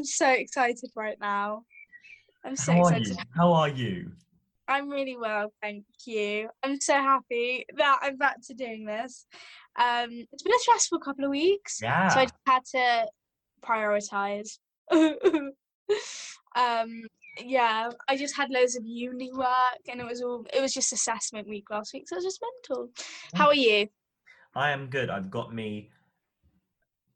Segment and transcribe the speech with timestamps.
[0.00, 1.64] I'm so excited right now.
[2.42, 3.08] I'm so How are excited.
[3.08, 3.16] you?
[3.36, 4.12] How are you?
[4.66, 6.48] I'm really well, thank you.
[6.62, 9.26] I'm so happy that I'm back to doing this.
[9.78, 12.08] Um, it's been a stressful couple of weeks, Yeah.
[12.08, 13.08] so I just had to
[13.62, 14.56] prioritize.
[16.56, 17.02] um,
[17.44, 20.94] yeah, I just had loads of uni work, and it was all it was just
[20.94, 22.88] assessment week last week, so it was just mental.
[23.34, 23.86] How are you?
[24.54, 25.10] I am good.
[25.10, 25.90] I've got me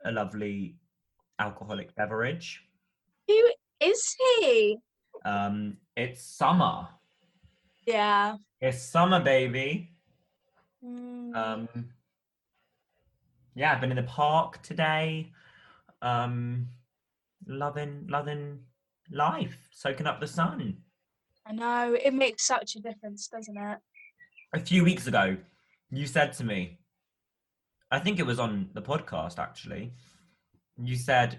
[0.04, 0.76] a lovely
[1.38, 2.60] alcoholic beverage.
[3.28, 4.78] Who is he?
[5.24, 6.88] Um, it's summer.
[7.86, 8.36] Yeah.
[8.60, 9.90] It's summer, baby.
[10.84, 11.68] Mm, Um,
[13.54, 15.32] yeah, I've been in the park today.
[16.02, 16.68] Um,
[17.46, 18.60] loving, loving
[19.10, 20.78] life, soaking up the sun.
[21.46, 23.78] I know it makes such a difference, doesn't it?
[24.54, 25.36] A few weeks ago,
[25.90, 26.78] you said to me,
[27.90, 29.92] I think it was on the podcast actually.
[30.82, 31.38] You said,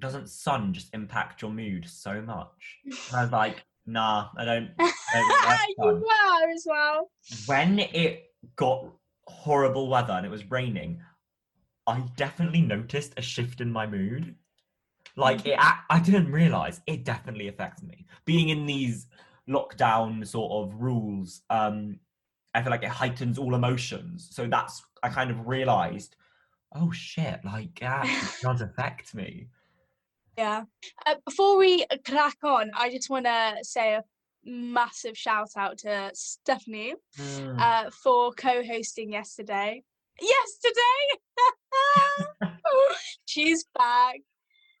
[0.00, 4.70] "Doesn't sun just impact your mood so much?" And I was like, "Nah, I don't."
[4.78, 7.10] I don't you were as well.
[7.46, 8.86] when it got
[9.26, 11.00] horrible weather and it was raining,
[11.86, 14.34] I definitely noticed a shift in my mood.
[15.16, 18.06] Like it, I didn't realize it definitely affects me.
[18.24, 19.06] Being in these
[19.48, 21.98] lockdown sort of rules, um,
[22.54, 24.28] I feel like it heightens all emotions.
[24.30, 26.16] So that's I kind of realized,
[26.74, 29.48] oh shit, like yeah, it does affect me.
[30.38, 30.62] Yeah.
[31.04, 34.04] Uh, before we crack on, I just want to say a
[34.44, 37.58] massive shout out to Stephanie Mm.
[37.60, 39.82] uh, for co-hosting yesterday.
[40.20, 41.20] Yesterday,
[43.26, 44.20] she's back.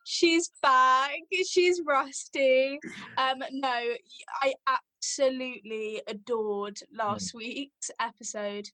[0.04, 1.16] She's back.
[1.44, 2.78] She's rusty.
[3.16, 3.80] Um, no,
[4.42, 8.68] I absolutely adored last week's episode.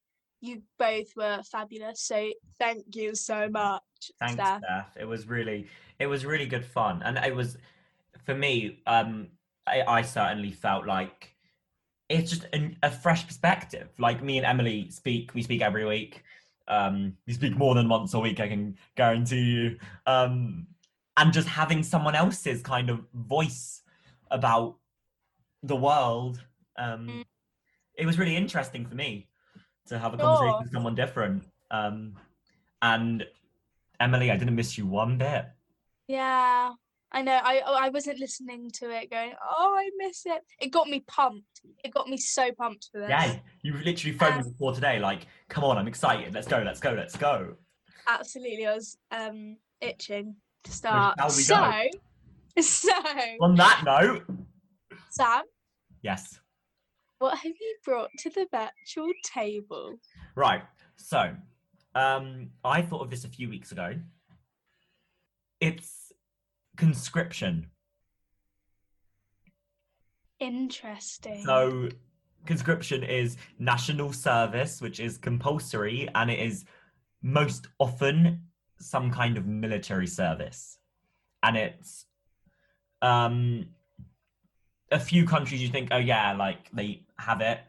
[0.44, 2.02] You both were fabulous.
[2.02, 3.82] So thank you so much,
[4.18, 4.60] Thanks, Steph.
[4.62, 4.96] Steph.
[5.00, 5.66] It was really,
[5.98, 7.56] it was really good fun, and it was,
[8.26, 9.28] for me, um,
[9.66, 11.34] I, I certainly felt like
[12.10, 13.88] it's just an, a fresh perspective.
[13.98, 16.22] Like me and Emily speak, we speak every week.
[16.68, 18.38] Um, we speak more than once a week.
[18.40, 19.78] I can guarantee you.
[20.06, 20.66] Um,
[21.16, 23.82] and just having someone else's kind of voice
[24.30, 24.76] about
[25.62, 26.42] the world,
[26.76, 27.24] um, Mm.
[27.94, 29.28] it was really interesting for me
[29.86, 30.26] to have a Sure.
[30.26, 31.44] conversation with someone different.
[31.70, 32.18] Um,
[32.82, 33.24] and
[34.00, 35.46] Emily, I didn't miss you one bit.
[36.08, 36.72] Yeah,
[37.12, 37.40] I know.
[37.42, 41.00] I oh, I wasn't listening to it, going, "Oh, I miss it." It got me
[41.06, 41.60] pumped.
[41.84, 43.08] It got me so pumped for this.
[43.08, 46.34] Yeah, you literally phoned me Um, before today, like, come on, I'm excited.
[46.34, 47.56] Let's go, let's go, let's go.
[48.06, 51.18] Absolutely, I was um itching to start.
[51.30, 51.82] So, go?
[52.60, 52.92] so
[53.40, 54.24] On that note,
[55.10, 55.44] Sam,
[56.02, 56.40] yes.
[57.24, 59.98] What have you brought to the virtual table?
[60.34, 60.60] Right.
[60.96, 61.34] So,
[61.94, 63.94] um, I thought of this a few weeks ago.
[65.58, 66.12] It's
[66.76, 67.70] conscription.
[70.38, 71.42] Interesting.
[71.46, 71.88] So,
[72.44, 76.66] conscription is national service, which is compulsory, and it is
[77.22, 78.42] most often
[78.78, 80.76] some kind of military service.
[81.42, 82.04] And it's
[83.00, 83.68] um,
[84.92, 87.60] a few countries you think, oh, yeah, like they have it.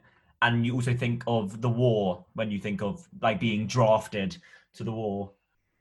[0.42, 4.36] And you also think of the war when you think of like being drafted
[4.74, 5.32] to the war.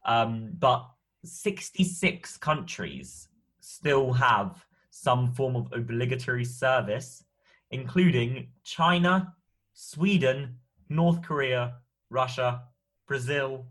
[0.06, 0.88] Um, but
[1.24, 3.28] 66 countries
[3.60, 7.26] still have some form of obligatory service
[7.72, 9.34] including China,
[9.74, 10.58] Sweden,
[10.90, 11.76] North Korea,
[12.10, 12.64] Russia,
[13.08, 13.66] Brazil,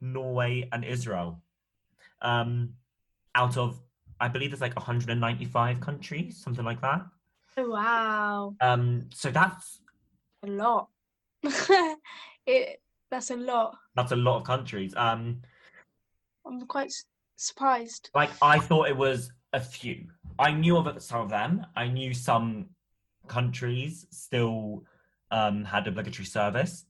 [0.00, 1.42] Norway, and Israel.
[2.20, 2.74] Um,
[3.34, 3.80] out of,
[4.20, 7.02] I believe there's like 195 countries, something like that.
[7.56, 9.80] Oh, wow, Um, so that's
[10.42, 10.88] a lot.
[12.46, 13.76] it that's a lot.
[13.94, 14.94] that's a lot of countries.
[14.96, 15.42] Um,
[16.46, 16.92] I'm quite
[17.36, 18.10] surprised.
[18.14, 20.06] like I thought it was a few.
[20.38, 21.66] I knew of some of them.
[21.76, 22.70] I knew some
[23.28, 24.84] countries still
[25.30, 26.86] um, had obligatory service,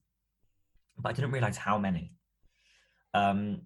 [0.98, 2.12] but I didn't realize how many.
[3.14, 3.62] Um,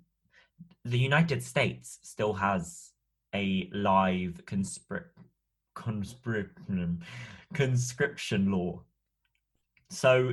[0.85, 2.93] the United States still has
[3.35, 5.11] a live conspir-
[5.77, 7.03] conscription
[7.55, 8.83] conscription law,
[9.91, 10.33] so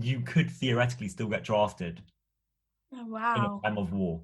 [0.00, 2.00] you could theoretically still get drafted
[2.94, 3.60] Oh, in wow.
[3.62, 4.22] a time of war,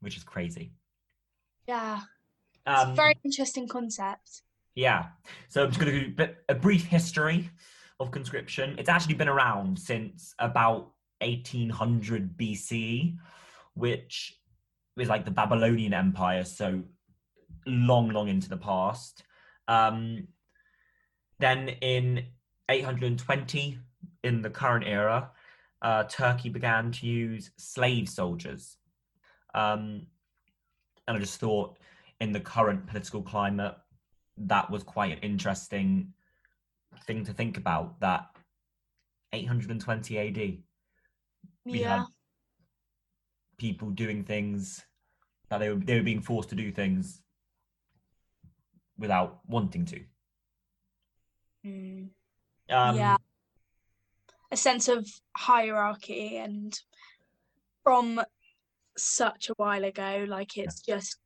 [0.00, 0.72] which is crazy.
[1.66, 2.00] Yeah,
[2.66, 4.42] it's Um, a very interesting concept.
[4.74, 5.06] Yeah.
[5.48, 7.48] So I'm just going to do a, a brief history
[8.00, 8.74] of conscription.
[8.78, 10.90] It's actually been around since about
[11.20, 13.16] 1800 BCE,
[13.74, 14.36] which
[14.98, 16.82] is like the Babylonian Empire, so
[17.66, 19.22] long, long into the past.
[19.68, 20.28] Um,
[21.38, 22.24] then in
[22.68, 23.78] 820,
[24.22, 25.30] in the current era,
[25.82, 28.78] uh, Turkey began to use slave soldiers.
[29.54, 30.06] Um,
[31.06, 31.76] and I just thought
[32.20, 33.74] in the current political climate,
[34.36, 36.12] that was quite an interesting
[37.06, 38.00] thing to think about.
[38.00, 38.26] That
[39.32, 40.36] 820 AD,
[41.66, 41.98] we yeah.
[41.98, 42.06] had
[43.58, 44.82] people doing things
[45.50, 47.20] that they were they were being forced to do things
[48.98, 50.00] without wanting to.
[51.64, 52.08] Mm.
[52.70, 53.16] Um, yeah.
[54.50, 55.06] A sense of
[55.36, 56.78] hierarchy and
[57.82, 58.20] from
[58.96, 61.16] such a while ago, like it's just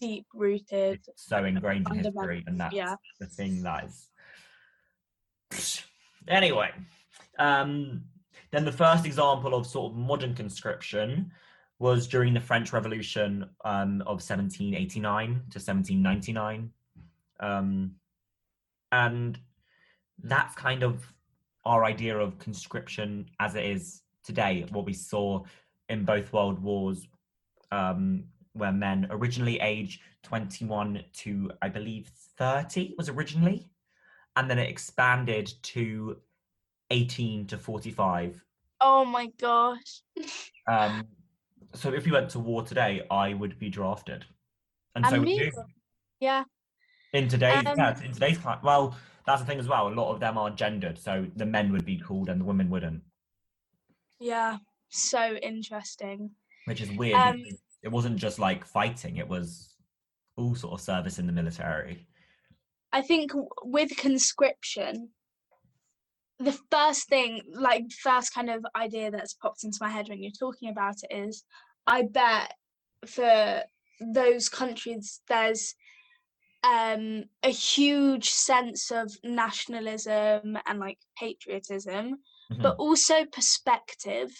[0.00, 1.00] deep rooted.
[1.14, 2.94] so ingrained in history, and that's yeah.
[3.18, 4.08] the thing that is.
[6.28, 6.70] Anyway,
[7.38, 8.04] um,
[8.50, 11.32] then the first example of sort of modern conscription
[11.78, 16.70] was during the French Revolution um, of 1789 to 1799,
[17.40, 17.92] um,
[18.92, 19.38] and
[20.22, 21.12] that's kind of
[21.64, 24.66] our idea of conscription as it is today.
[24.70, 25.42] What we saw
[25.88, 27.06] in both world wars,
[27.72, 33.70] um, where men originally aged 21 to I believe 30 was originally,
[34.36, 36.16] and then it expanded to
[36.90, 38.44] 18 to 45
[38.80, 40.02] Oh my gosh.
[40.66, 41.06] um,
[41.74, 44.24] so if we went to war today, I would be drafted.
[44.94, 45.50] And And so me.
[46.18, 46.44] Yeah.
[47.12, 48.96] In today's Um, yeah, in today's cli- well,
[49.26, 49.88] that's the thing as well.
[49.88, 52.70] A lot of them are gendered, so the men would be called and the women
[52.70, 53.02] wouldn't,
[54.18, 54.58] Yeah.
[54.88, 56.30] So interesting.
[56.66, 57.14] which is weird.
[57.16, 57.44] Um,
[57.82, 59.76] it wasn't just like fighting; it was
[60.36, 62.06] all sort of service in the military.
[62.92, 63.30] I think
[63.62, 65.10] with conscription,
[66.38, 70.32] the first thing, like first kind of idea that's popped into my head when you're
[70.32, 71.44] talking about it is,
[71.86, 72.54] I bet
[73.06, 73.62] for
[74.00, 75.74] those countries there's
[76.62, 82.18] um a huge sense of nationalism and like patriotism
[82.50, 82.62] Mhm.
[82.62, 84.30] but also perspective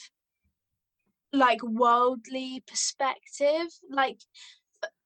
[1.32, 4.20] like worldly perspective like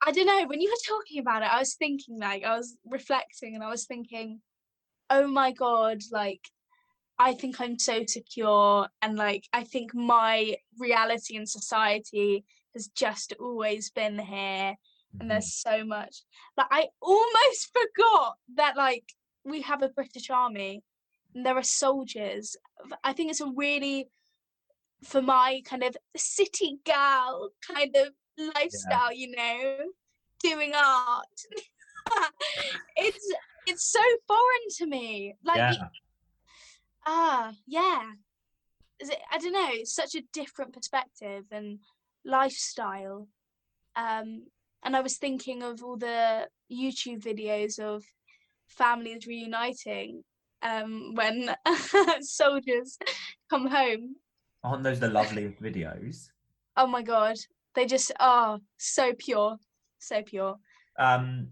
[0.06, 2.76] i don't know when you were talking about it i was thinking like i was
[2.86, 4.40] reflecting and i was thinking
[5.10, 6.40] oh my god like
[7.18, 12.44] i think i'm so secure and like i think my reality in society
[12.74, 14.74] has just always been here
[15.20, 15.32] and Mhm.
[15.32, 16.22] there's so much.
[16.56, 19.04] Like i almost forgot that like
[19.44, 20.82] we have a british army
[21.34, 22.56] and there are soldiers.
[23.02, 24.08] I think it's a really
[25.04, 28.08] for my kind of city gal kind of
[28.54, 29.78] lifestyle you know
[30.42, 31.26] doing art.
[32.96, 33.26] It's
[33.66, 35.34] it's so foreign to me.
[35.44, 35.88] Like yeah,
[37.06, 38.12] ah yeah.
[39.00, 41.80] Is it, i don't know it's such a different perspective and
[42.24, 43.28] lifestyle.
[43.96, 44.46] Um
[44.84, 48.04] and i was thinking of all the youtube videos of
[48.68, 50.22] families reuniting
[50.62, 51.54] um when
[52.20, 52.98] soldiers
[53.50, 54.14] come home
[54.62, 56.28] aren't those the loveliest videos?
[56.76, 57.36] oh my god
[57.74, 59.56] they just are so pure
[59.98, 60.56] so pure
[60.98, 61.48] Um,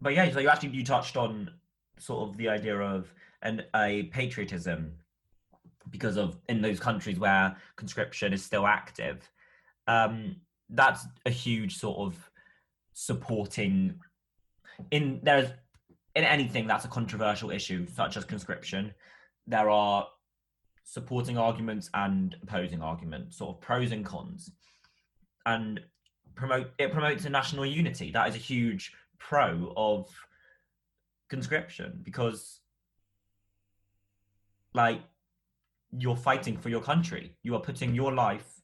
[0.00, 1.50] but yeah, so you actually you touched on
[1.98, 4.92] sort of the idea of an a patriotism
[5.90, 9.28] because of in those countries where conscription is still active.
[9.86, 10.36] Um,
[10.70, 12.30] that's a huge sort of
[12.92, 13.94] supporting
[14.90, 15.48] in there's
[16.14, 18.92] in anything that's a controversial issue such as conscription
[19.46, 20.06] there are
[20.84, 24.50] supporting arguments and opposing arguments sort of pros and cons.
[25.44, 25.80] And
[26.34, 28.10] promote it promotes a national unity.
[28.10, 30.08] That is a huge pro of
[31.28, 32.60] conscription because
[34.72, 35.00] like
[35.90, 37.34] you're fighting for your country.
[37.42, 38.57] You are putting your life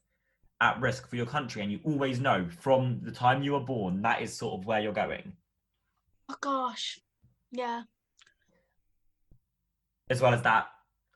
[0.61, 4.01] at risk for your country and you always know from the time you were born
[4.01, 5.33] that is sort of where you're going
[6.29, 6.99] oh gosh
[7.51, 7.83] yeah
[10.09, 10.67] as well as that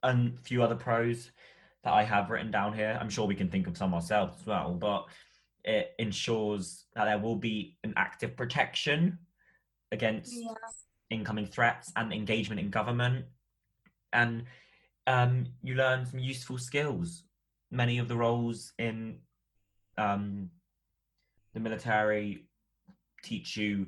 [0.03, 1.31] and a few other pros
[1.83, 2.97] that I have written down here.
[2.99, 5.05] I'm sure we can think of some ourselves as well, but
[5.63, 9.17] it ensures that there will be an active protection
[9.91, 10.53] against yeah
[11.09, 13.25] incoming threats and engagement in government.
[14.13, 14.43] And
[15.07, 17.23] um, you learn some useful skills.
[17.71, 19.17] Many of the roles in
[19.99, 20.49] um,
[21.53, 22.45] the military
[23.23, 23.87] teach you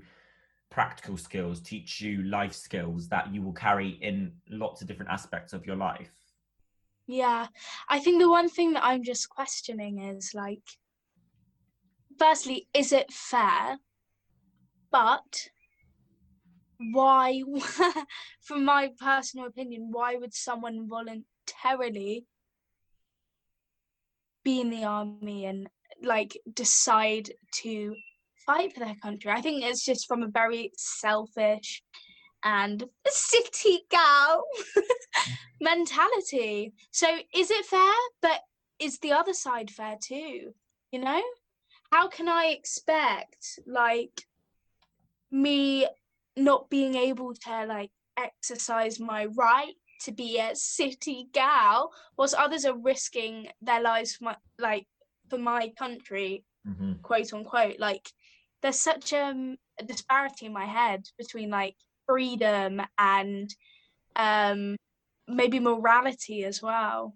[0.69, 5.53] practical skills, teach you life skills that you will carry in lots of different aspects
[5.53, 6.13] of your life.
[7.07, 7.47] Yeah,
[7.89, 10.63] I think the one thing that I'm just questioning is like,
[12.17, 13.77] firstly, is it fair?
[14.91, 15.49] But
[16.77, 17.41] why,
[18.41, 22.25] from my personal opinion, why would someone voluntarily
[24.43, 25.69] be in the army and
[26.03, 27.95] like decide to
[28.45, 29.31] fight for their country?
[29.31, 31.83] I think it's just from a very selfish
[32.43, 34.43] and city gal
[35.61, 36.73] mentality.
[36.91, 37.93] So is it fair?
[38.21, 38.41] But
[38.79, 40.53] is the other side fair too?
[40.91, 41.21] You know?
[41.91, 44.25] How can I expect like
[45.29, 45.87] me
[46.37, 52.65] not being able to like exercise my right to be a city gal whilst others
[52.65, 54.87] are risking their lives for my like
[55.31, 58.07] for my country hmm quote unquote like
[58.61, 63.49] there's such um, a disparity in my head between like freedom and
[64.15, 64.75] um
[65.27, 67.15] maybe morality as well.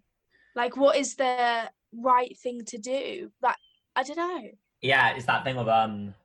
[0.56, 3.32] Like what is the right thing to do?
[3.42, 3.58] Like
[3.96, 4.50] i don't know.
[4.82, 6.16] Yeah, it's that thing of um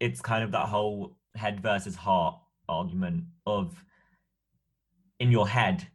[0.00, 2.36] it's kind of that whole head versus heart
[2.68, 3.84] argument of
[5.20, 5.86] in your head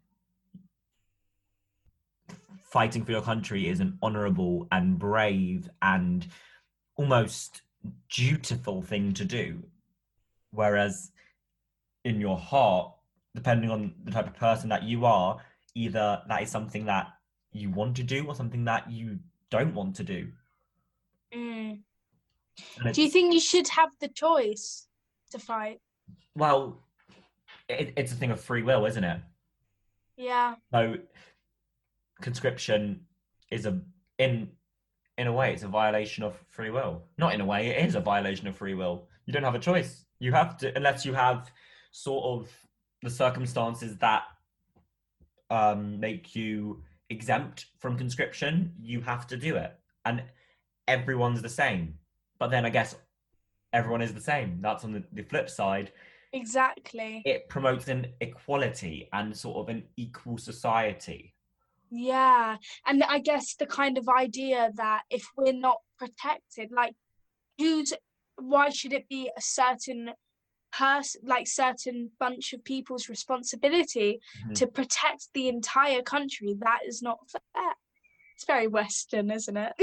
[2.71, 6.27] fighting for your country is an honorable and brave and
[6.95, 7.62] almost
[8.09, 9.63] dutiful thing to do
[10.51, 11.12] whereas
[12.03, 12.91] in your heart
[13.36, 15.38] depending on the type of person that you are
[15.75, 17.07] either that is something that
[17.51, 19.17] you want to do or something that you
[19.50, 20.27] don't want to do
[21.33, 21.79] Mm.
[22.93, 24.88] Do you think you should have the choice
[25.31, 25.79] to fight
[26.36, 26.83] Well,
[27.69, 29.19] it, it's a thing of free will, isn't it?
[30.15, 30.95] yeah So,
[32.21, 33.01] conscription
[33.51, 33.79] is a
[34.17, 34.50] in
[35.17, 37.03] in a way it's a violation of free will.
[37.17, 39.07] Not in a way, it is a violation of free will.
[39.25, 40.05] You don't have a choice.
[40.19, 41.51] You have to unless you have
[41.91, 42.51] sort of
[43.03, 44.24] the circumstances that
[45.50, 48.74] um, make you exempt from conscription.
[48.81, 50.24] You have to do it, and
[50.88, 51.95] everyone's the same.
[52.39, 52.95] But then I guess
[53.74, 54.59] everyone is the same.
[54.62, 55.91] That's on the, the flip side.
[56.33, 61.33] exactly it promotes an equality and sort of an equal society.
[61.89, 66.94] Yeah, and I guess the kind of idea that if we're not protected, like
[67.58, 67.94] who's
[68.36, 70.12] why should it be a certain
[70.72, 74.56] person, like certain bunch of people's responsibility Mhm.
[74.56, 76.53] to protect the entire country?
[76.53, 77.74] That is not fair.
[78.36, 79.74] It's very Western, isn't it?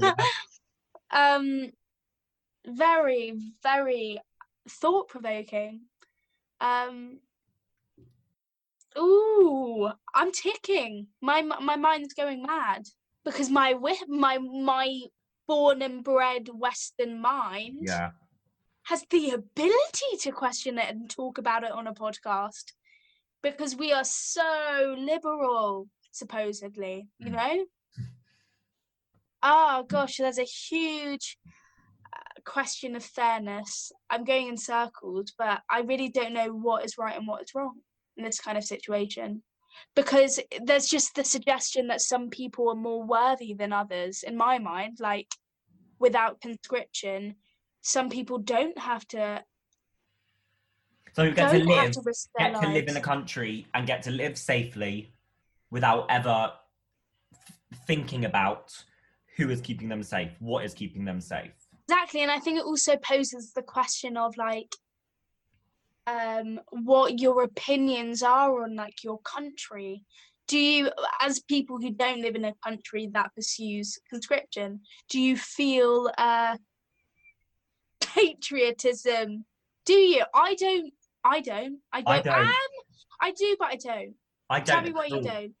[0.00, 0.14] Yeah.
[1.10, 1.70] um,
[2.66, 4.20] very, very
[4.68, 5.82] thought provoking.
[6.60, 7.20] Um,
[8.98, 11.08] ooh, I'm ticking.
[11.20, 12.82] My my mind's going mad
[13.24, 13.74] because my
[14.08, 15.00] my my
[15.46, 18.10] born and bred Western mind Yeah.
[18.84, 22.72] has the ability to question it and talk about it on a podcast
[23.42, 27.36] because we are so liberal, supposedly, you Mm.
[27.36, 27.64] know?
[29.42, 31.36] Oh gosh, there's a huge
[32.14, 33.90] uh, question of fairness.
[34.08, 37.54] I'm going in circles, but I really don't know what is right and what is
[37.54, 37.80] wrong
[38.16, 39.42] in this kind of situation.
[39.96, 44.58] Because there's just the suggestion that some people are more worthy than others, in my
[44.58, 44.98] mind.
[45.00, 45.28] Like,
[45.98, 47.36] without conscription,
[47.80, 49.42] some people don't have to
[51.14, 52.02] So you get to live, to
[52.38, 55.12] get to live in the country and get to live safely
[55.70, 56.52] without ever
[57.32, 58.72] th- thinking about
[59.36, 61.52] who is keeping them safe, what is keeping them safe.
[61.88, 64.76] Exactly, and I think it also poses the question of like
[66.06, 70.02] um what your opinions are on like your country.
[70.48, 70.90] Do you
[71.20, 76.56] as people who don't live in a country that pursues conscription, do you feel uh
[78.00, 79.44] patriotism?
[79.84, 80.24] Do you?
[80.34, 80.92] I don't
[81.24, 81.78] I don't.
[81.92, 82.08] I don't.
[82.08, 82.46] I don't.
[82.46, 82.54] Um,
[83.20, 84.14] I do, but I don't.
[84.50, 84.66] I don't.
[84.66, 85.54] Tell me what you don't.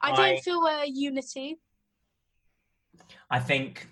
[0.00, 1.58] I I- don't feel a unity.
[3.30, 3.88] I think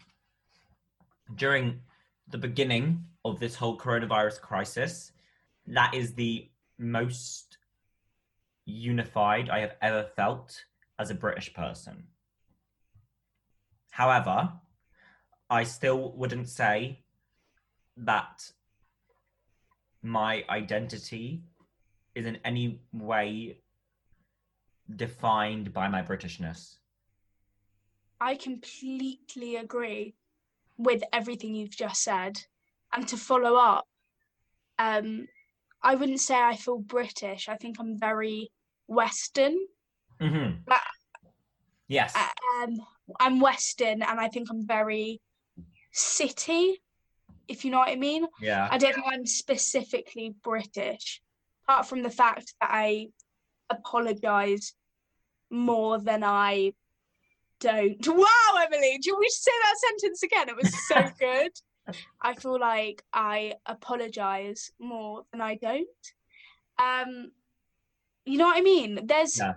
[1.34, 1.80] during
[2.28, 5.12] the beginning of this whole coronavirus crisis,
[5.70, 6.48] that is the
[6.78, 7.58] most
[8.66, 10.64] unified I have ever felt
[10.98, 12.04] as a British person.
[13.90, 14.52] However,
[15.48, 17.00] I still wouldn't say
[17.96, 18.50] that
[20.02, 21.42] my identity
[22.14, 23.58] is in any way
[24.96, 26.76] defined by my Britishness.
[28.20, 30.14] I completely agree
[30.78, 32.40] with everything you've just said.
[32.92, 33.86] And to follow up,
[34.78, 35.26] um,
[35.82, 37.48] I wouldn't say I feel British.
[37.48, 38.50] I think I'm very
[38.86, 39.56] Western.
[40.20, 40.80] hmm But-
[41.88, 42.14] Yes.
[42.16, 42.76] Um,
[43.18, 45.20] I'm Western, and I think I'm very
[45.90, 46.80] city.
[47.48, 48.26] If you know what I mean.
[48.40, 48.68] yeah.
[48.70, 51.20] I don't think I'm specifically British,
[51.64, 53.08] apart from the fact that I
[53.70, 54.72] apologise
[55.50, 56.74] more than I
[57.58, 58.06] don't.
[58.06, 60.48] Wow, Emily, do you want me to say that sentence again?
[60.48, 61.50] It was so good.
[62.20, 65.88] I feel like I apologise more than I don't.
[66.78, 67.32] Um,
[68.24, 69.06] you know what I mean?
[69.06, 69.54] There's Yeah.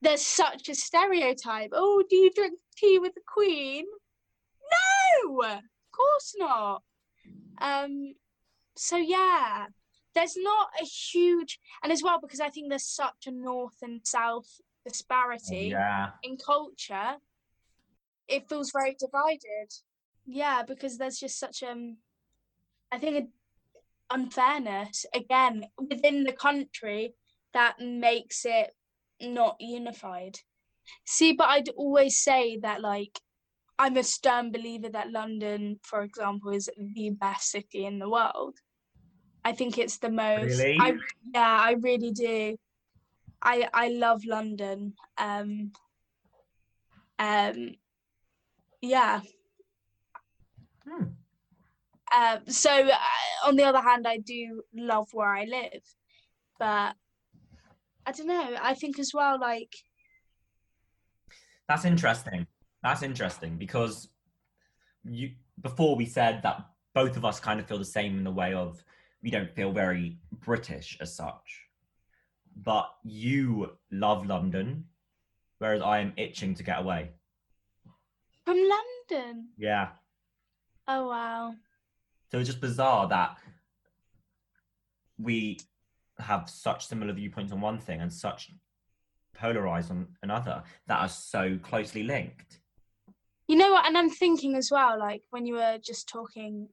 [0.00, 1.70] there's such a stereotype.
[1.72, 3.86] Oh, do you drink tea with the Queen?
[5.24, 6.82] No, of course not.
[7.58, 8.14] Um,
[8.76, 9.66] so yeah,
[10.14, 14.06] there's not a huge, and as well because I think there's such a north and
[14.06, 16.10] south disparity Yeah.
[16.22, 17.16] in culture.
[18.28, 19.72] It feels very divided.
[20.26, 21.98] Yeah, because there's just such um
[22.90, 23.30] I think
[24.10, 27.14] unfairness again within the country
[27.52, 28.70] that makes it
[29.20, 30.38] not unified.
[31.06, 33.18] See, but I'd always say that like
[33.78, 38.56] I'm a stern believer that London, for example, is the best city in the world.
[39.44, 40.60] I think it's the most.
[40.60, 40.78] Really?
[40.80, 40.94] I
[41.34, 42.56] yeah, I really do.
[43.42, 44.94] I I love London.
[45.18, 45.72] Um.
[47.18, 47.74] Um.
[48.80, 49.20] Yeah.
[50.88, 51.04] Hmm.
[52.14, 52.40] Um.
[52.48, 52.96] So uh,
[53.46, 55.82] on the other hand, I do love where I live,
[56.58, 56.94] but
[58.06, 58.56] I don't know.
[58.60, 59.74] I think as well, like
[61.68, 62.46] That's interesting.
[62.82, 64.08] That's interesting because
[65.04, 65.30] you
[65.62, 68.54] before we said that both of us kind of feel the same in the way
[68.54, 68.82] of
[69.22, 71.62] we don't feel very British as such.
[72.56, 74.84] But you love London,
[75.58, 77.10] whereas I am itching to get away.
[78.44, 79.48] from London.
[79.56, 79.88] Yeah.
[80.86, 81.54] Oh wow.
[82.30, 83.36] So it's just bizarre that
[85.18, 85.58] we
[86.18, 88.50] have such similar viewpoints on one thing and such
[89.34, 92.60] polarized on another that are so closely linked.
[93.48, 93.86] You know what?
[93.86, 96.68] And I'm thinking as well, like when you were just talking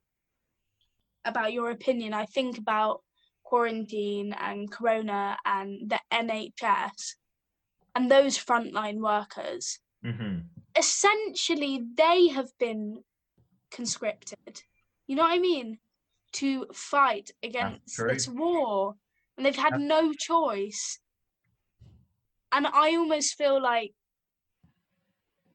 [1.25, 3.01] about your opinion, I think about
[3.43, 7.15] quarantine and corona and the NHS
[7.95, 9.79] and those frontline workers.
[10.03, 10.39] hmm
[10.77, 13.03] Essentially, they have been
[13.71, 14.61] conscripted.
[15.07, 15.79] You know what I mean?
[16.33, 18.95] To fight against this war.
[19.37, 20.99] And they've had no choice.
[22.51, 23.93] And I almost feel like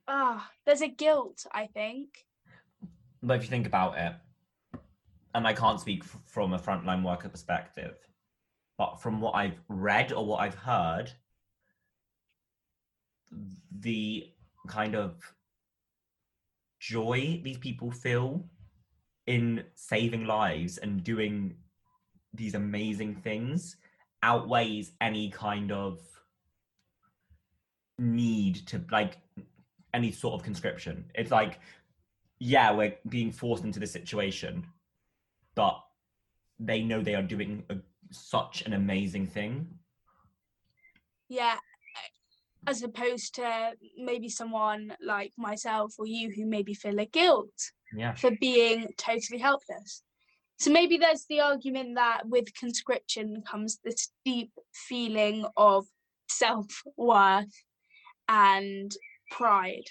[0.09, 2.25] ah, there's a guilt, I think.
[3.23, 4.15] But if you think about it,
[5.35, 7.97] and I can't speak f- from a frontline worker perspective,
[8.79, 11.11] but from what I've read or what I've heard,
[13.81, 14.31] the
[14.69, 15.17] kind of
[16.79, 18.45] joy these people feel
[19.27, 21.57] in saving lives and doing
[22.35, 23.77] these amazing things
[24.23, 25.99] outweighs any kind of
[27.99, 29.17] need to like
[29.95, 31.11] any sort of conscription.
[31.15, 31.59] It's like,
[32.39, 34.67] yeah, we're being forced into this situation,
[35.55, 35.81] but
[36.59, 37.77] they know they are doing a,
[38.11, 39.67] such an amazing thing.
[41.29, 41.57] Yeah.
[42.67, 48.15] As opposed to maybe someone like myself or you who maybe feel a guilt Yeah.
[48.15, 50.03] for being totally helpless.
[50.59, 55.87] So maybe there's the argument that with conscription comes this deep feeling of
[56.29, 57.55] self worth
[58.29, 58.91] and
[59.31, 59.85] pride,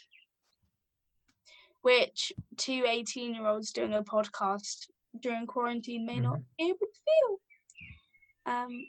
[1.81, 4.87] which two 18 year olds doing a podcast
[5.21, 8.53] during quarantine may not be able to feel.
[8.53, 8.85] Um,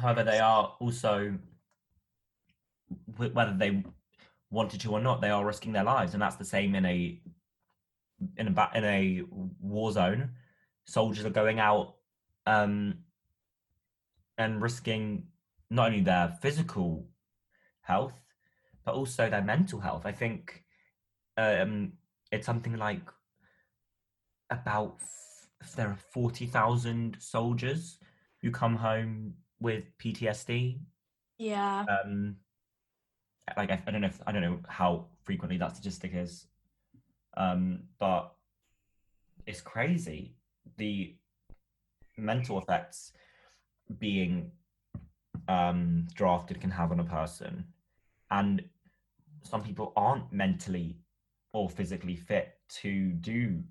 [0.00, 1.36] However, they are also,
[3.16, 3.82] whether they
[4.50, 7.20] wanted to or not, they are risking their lives, and that's the same in a
[8.36, 9.22] in a in a
[9.60, 10.30] war zone.
[10.84, 11.96] Soldiers are going out
[12.46, 12.98] um,
[14.38, 15.26] and risking
[15.68, 17.08] not only their physical
[17.80, 18.14] health
[18.86, 20.06] but also their mental health.
[20.06, 20.64] I think
[21.36, 21.92] um,
[22.30, 23.02] it's something like
[24.48, 27.98] about f- there are forty thousand soldiers
[28.40, 30.78] who come home with PTSD.
[31.36, 31.84] yeah.
[31.88, 32.36] Um,
[33.56, 36.46] like I, I don't know if I don't know how frequently that statistic is,
[37.36, 38.32] um, but
[39.46, 40.34] it's crazy
[40.76, 41.14] the
[42.16, 43.12] mental effects
[43.98, 44.50] being
[45.48, 47.64] um, drafted can have on a person,
[48.30, 48.62] and
[49.42, 50.96] some people aren't mentally
[51.52, 53.62] or physically fit to do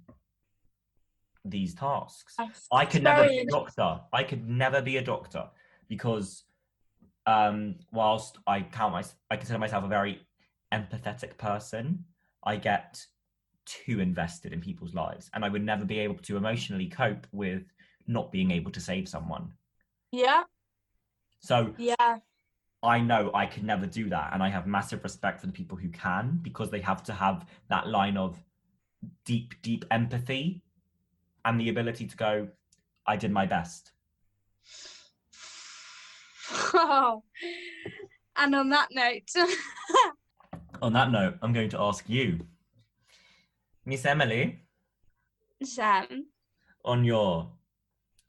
[1.44, 2.36] these tasks.
[2.40, 4.00] Yes, I could never be a doctor.
[4.14, 5.46] I could never be a doctor
[5.90, 6.45] because
[7.28, 10.22] um whilst I count my I consider myself a very
[10.74, 12.06] empathetic person,
[12.44, 13.06] I get
[13.66, 17.64] too invested in people's lives and I would never be able to emotionally cope with
[18.08, 19.54] not being able to save someone.
[20.12, 20.44] Yeah.
[21.40, 22.20] So Yeah.
[22.84, 25.78] I know I could never do that and I have massive respect for the people
[25.78, 28.38] who can because they have to have that line of
[29.26, 30.64] deep deep empathy
[31.44, 32.48] and the ability to go
[33.08, 33.92] I did my best.
[36.52, 37.24] Oh.
[38.38, 39.32] And on that note,
[40.82, 42.40] On that note, I'm going to ask you,
[43.86, 44.60] Miss Emily,
[45.64, 46.28] Sam,
[46.84, 47.50] on your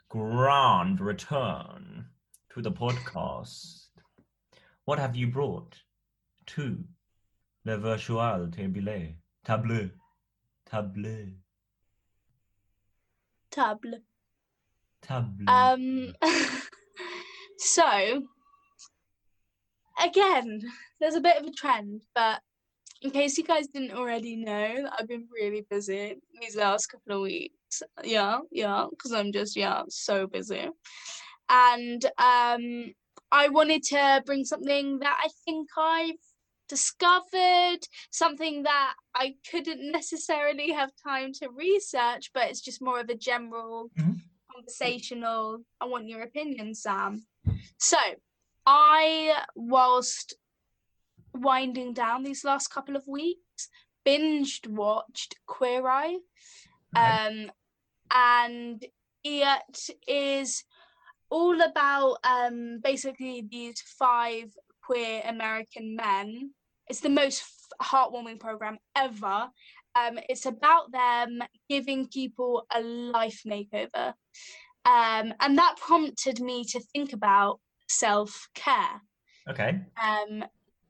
[0.08, 2.06] grand return
[2.54, 3.88] to the podcast,
[4.84, 5.76] what have you brought
[6.46, 6.84] to
[7.64, 9.10] Le Virtual Table?
[9.44, 9.90] Table.
[10.70, 11.32] Table.
[13.50, 13.98] table.
[15.02, 15.44] Table.
[15.48, 16.14] Um,
[17.58, 18.22] so
[20.02, 20.60] again,
[21.00, 22.40] there's a bit of a trend, but
[23.02, 27.22] in case you guys didn't already know, I've been really busy these last couple of
[27.22, 27.82] weeks.
[28.02, 30.68] Yeah, yeah, because I'm just yeah so busy,
[31.48, 32.92] and um,
[33.32, 36.14] I wanted to bring something that I think I've
[36.68, 37.78] discovered,
[38.10, 43.14] something that I couldn't necessarily have time to research, but it's just more of a
[43.14, 44.20] general Mhm.
[44.66, 45.60] Conversational.
[45.80, 47.24] I want your opinion, Sam.
[47.78, 47.98] So,
[48.66, 50.34] I, whilst
[51.34, 53.68] winding down these last couple of weeks,
[54.06, 56.18] binged watched Queer Eye.
[56.94, 57.50] Um,
[58.10, 58.84] and
[59.22, 60.64] it is
[61.28, 64.50] all about um, basically these five
[64.82, 66.52] queer American men.
[66.88, 67.42] It's the most
[67.82, 69.48] heartwarming program ever.
[69.96, 74.14] Um, it's about them giving people a life makeover.
[74.84, 79.00] Um, and that prompted me to think about self care.
[79.48, 79.80] Okay.
[80.02, 80.44] Um,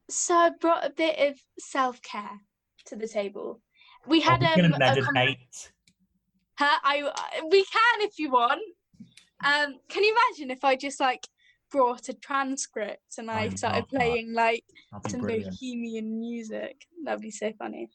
[0.08, 2.40] so I brought a bit of self care
[2.86, 3.60] to the table.
[4.06, 5.72] We had we um, gonna a com- meditate?
[6.58, 6.78] Huh?
[6.82, 8.60] I uh, we can if you want.
[9.44, 11.26] Um, can you imagine if I just like
[11.70, 13.98] brought a transcript and I I started love that.
[13.98, 16.86] playing like That'd some bohemian music?
[17.04, 17.88] That'd be so funny.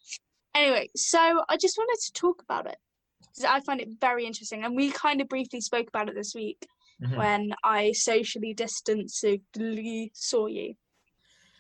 [0.54, 2.78] Anyway, so I just wanted to talk about it
[3.22, 6.34] because I find it very interesting, and we kind of briefly spoke about it this
[6.36, 6.68] week
[7.02, 7.18] Mhm.
[7.18, 10.76] when I socially distancedly saw you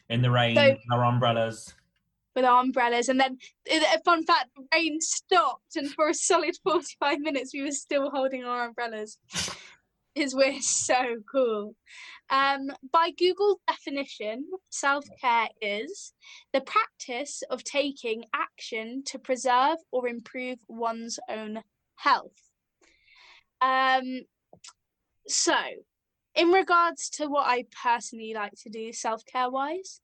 [0.09, 1.73] In the rain, So- our umbrellas.
[2.35, 3.37] with our umbrellas, and then
[3.69, 8.09] a fun fact: the rain stopped, and for a solid forty-five minutes, we were still
[8.11, 9.17] holding our umbrellas.
[10.13, 11.75] Because we're so cool.
[12.29, 16.13] Um, by Google definition, self care is
[16.53, 21.61] the practice of taking action to preserve or improve one's own
[21.95, 22.31] health.
[23.61, 24.21] Um,
[25.27, 25.55] so,
[26.35, 29.99] in regards to what I personally like to do self care wise,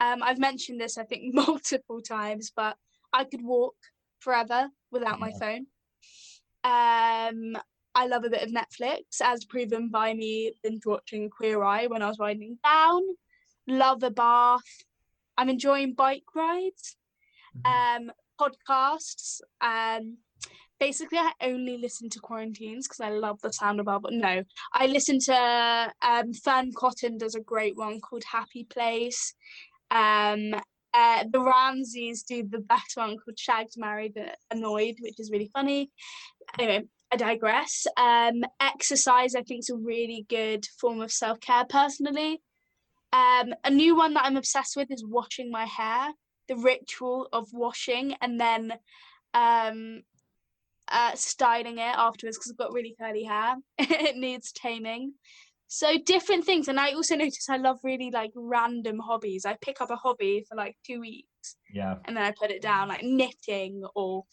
[0.00, 2.76] um, I've mentioned this I think multiple times, but
[3.12, 3.74] I could walk
[4.20, 5.66] forever without my phone.
[6.64, 7.56] Um,
[7.94, 12.02] I love a bit of Netflix, as proven by me binge watching Queer Eye when
[12.02, 13.02] I was winding down.
[13.66, 14.60] Love a bath.
[15.36, 16.96] I'm enjoying bike rides,
[17.56, 18.06] Mhm.
[18.06, 19.40] um, podcasts.
[19.60, 20.18] Um,
[20.80, 24.00] basically, I only listen to quarantines because I love the sound of our.
[24.00, 29.34] But no, I listen to um, Fearne Cotton does a great one called Happy Place.
[29.90, 30.54] Um,
[30.94, 34.18] uh, the Ramseys do the best one called Shagged, Married,
[34.50, 35.90] Annoyed, which is really funny.
[36.58, 37.86] Anyway, I digress.
[37.96, 41.64] Um, exercise, I think, is a really good form of self care.
[41.68, 42.40] Personally,
[43.12, 46.12] um, a new one that I'm obsessed with is washing my hair.
[46.48, 48.72] The ritual of washing and then
[49.34, 50.02] um,
[50.88, 53.56] uh, styling it afterwards because I've got really curly hair.
[53.78, 55.14] it needs taming.
[55.68, 59.46] So different things, and I also notice I love really like random hobbies.
[59.46, 61.96] I pick up a hobby for like two weeks Yeah.
[62.04, 64.24] and then I put it down, like knitting or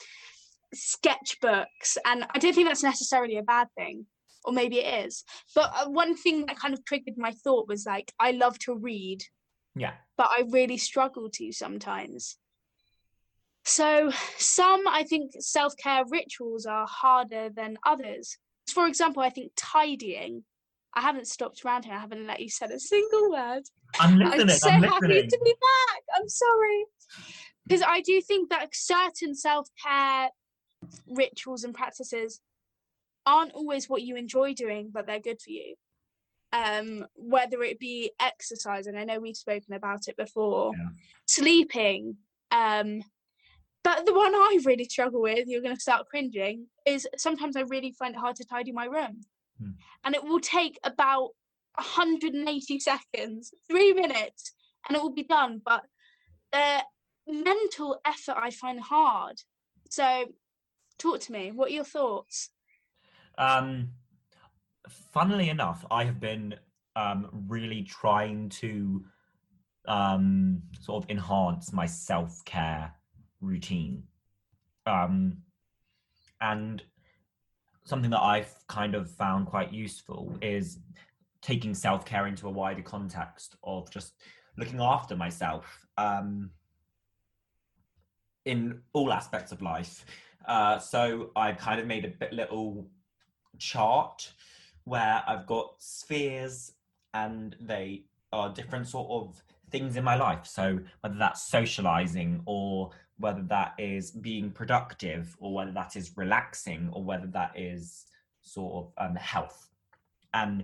[0.75, 1.97] sketchbooks.
[2.05, 4.05] And I don't think that's necessarily a bad thing,
[4.43, 5.23] or maybe it is.
[5.55, 8.75] But uh, one thing that kind of triggered my thought was like, I love to
[8.75, 9.23] read,
[9.75, 9.93] Yeah.
[10.17, 12.38] but I really struggle to sometimes.
[13.65, 18.38] So, some I think self care rituals are harder than others.
[18.73, 20.43] For example, I think tidying.
[20.95, 21.93] I haven't stopped around here.
[21.93, 23.62] I haven't let you say a single word.
[23.99, 24.41] I'm listening.
[24.41, 25.29] I'm so I'm happy listening.
[25.29, 26.01] to be back.
[26.19, 26.86] I'm sorry.
[27.67, 30.29] Because I do think that certain self care
[31.08, 32.39] rituals and practices
[33.25, 35.75] aren't always what you enjoy doing, but they're good for you.
[36.52, 40.89] Um, whether it be exercise, and I know we've spoken about it before, Yeah.
[41.28, 42.17] sleeping.
[42.52, 43.04] Um,
[43.84, 47.62] but the one I really struggle with, you're going to start cringing, is sometimes I
[47.62, 49.21] really find it hard to tidy my room.
[49.60, 49.71] Hmm.
[50.04, 51.30] And it will take about
[51.75, 54.54] 180 seconds, three minutes,
[54.88, 55.62] and it will be done.
[55.63, 55.84] But
[56.52, 56.84] the
[57.28, 59.41] mental effort I find hard.
[59.89, 60.34] So,
[60.99, 61.51] talk to me.
[61.51, 62.49] What are your thoughts?
[63.38, 63.89] Um,
[65.13, 66.55] funnily enough, I have been
[66.95, 69.03] um, really trying to
[69.88, 72.93] um, sort of enhance my self care
[73.41, 74.03] routine.
[74.85, 75.38] Um,
[76.41, 76.83] and
[77.83, 80.79] something that I've kind of found quite useful is
[81.41, 84.13] taking self care into a wider context of just
[84.57, 86.51] looking after myself um,
[88.45, 90.05] in all aspects of life.
[90.49, 92.88] Uh, so I kind of made a bit little
[93.59, 94.33] chart
[94.85, 96.71] where I've got spheres
[97.13, 100.47] and they are different sort of things in my life.
[100.47, 106.89] So whether that's socializing or whether that is being productive or whether that is relaxing
[106.93, 108.05] or whether that is
[108.41, 109.69] sort of um, health
[110.33, 110.63] and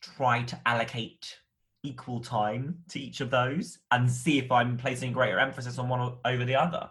[0.00, 1.38] try to allocate
[1.84, 6.14] equal time to each of those and see if I'm placing greater emphasis on one
[6.24, 6.90] over the other.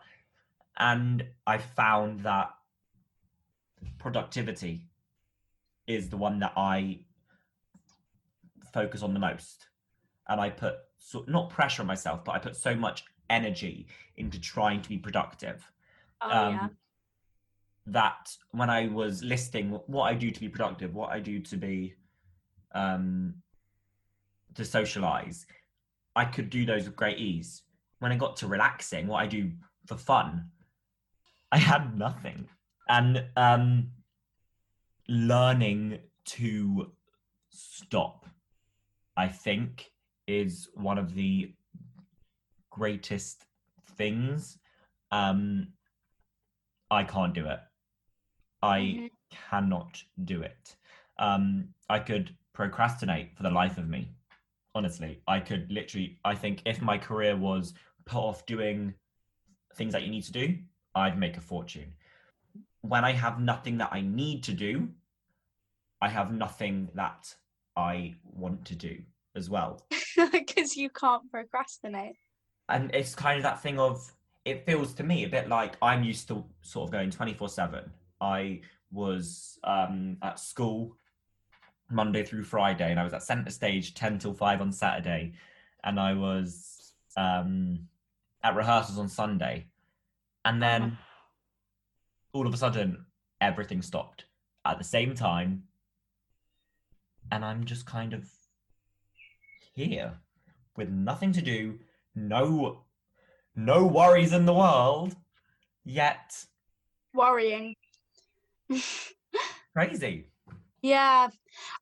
[0.77, 2.49] And I found that
[3.99, 4.87] productivity
[5.87, 6.99] is the one that I
[8.73, 9.67] focus on the most.
[10.27, 14.39] And I put so, not pressure on myself, but I put so much energy into
[14.39, 15.69] trying to be productive.
[16.21, 16.67] Oh um, yeah.
[17.87, 21.57] That when I was listing what I do to be productive, what I do to
[21.57, 21.95] be
[22.73, 23.35] um,
[24.55, 25.45] to socialize,
[26.15, 27.63] I could do those with great ease.
[27.99, 29.51] When I got to relaxing, what I do
[29.85, 30.45] for fun,
[31.53, 32.47] I had nothing.
[32.89, 33.91] And um,
[35.07, 36.91] learning to
[37.51, 38.25] stop,
[39.15, 39.91] I think,
[40.25, 41.53] is one of the
[42.71, 43.45] greatest
[43.97, 44.57] things.
[45.11, 45.67] Um,
[46.89, 47.59] I can't do it.
[48.63, 49.11] I Mhm.
[49.29, 50.75] cannot do it.
[51.19, 54.09] Um, I could procrastinate for the life of me.
[54.73, 56.19] Honestly, I could literally.
[56.25, 58.95] I think if my career was put off doing
[59.75, 60.57] things that you need to do,
[60.95, 61.93] I'd make a fortune.
[62.81, 64.89] When I have nothing that I need to do,
[66.01, 67.33] I have nothing that
[67.75, 68.97] I want to do
[69.35, 69.81] as well.
[70.31, 72.17] Because you can't procrastinate.
[72.69, 74.13] And it's kind of that thing of
[74.45, 77.91] it feels to me a bit like I'm used to sort of going 24 7.
[78.21, 80.95] I was um, at school
[81.89, 85.33] Monday through Friday, and I was at centre stage 10 till 5 on Saturday,
[85.83, 87.87] and I was um,
[88.43, 89.67] at rehearsals on Sunday.
[90.45, 90.97] And then
[92.33, 93.05] all of a sudden,
[93.41, 94.25] everything stopped
[94.65, 95.63] at the same time.
[97.31, 98.29] And I'm just kind of
[99.73, 100.13] here
[100.75, 101.79] with nothing to do,
[102.15, 102.83] no
[103.55, 105.15] no worries in the world,
[105.85, 106.45] yet
[107.13, 107.75] Worrying.
[109.73, 110.25] crazy.
[110.81, 111.29] Yeah,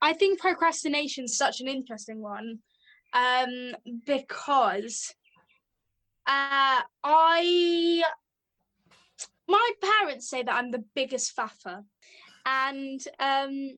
[0.01, 2.59] I think procrastination's such an interesting one
[3.13, 5.13] um, because
[6.27, 8.03] uh, I
[9.51, 11.83] my parents say that I'm the biggest faffer,
[12.45, 13.75] and um,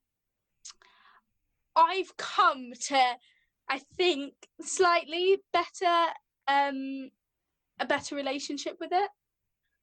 [1.76, 3.02] I've come to
[3.70, 6.12] I think slightly better
[6.48, 7.10] um,
[7.80, 9.10] a better relationship with it.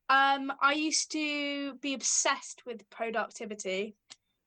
[0.08, 3.96] Um, I used to be obsessed with productivity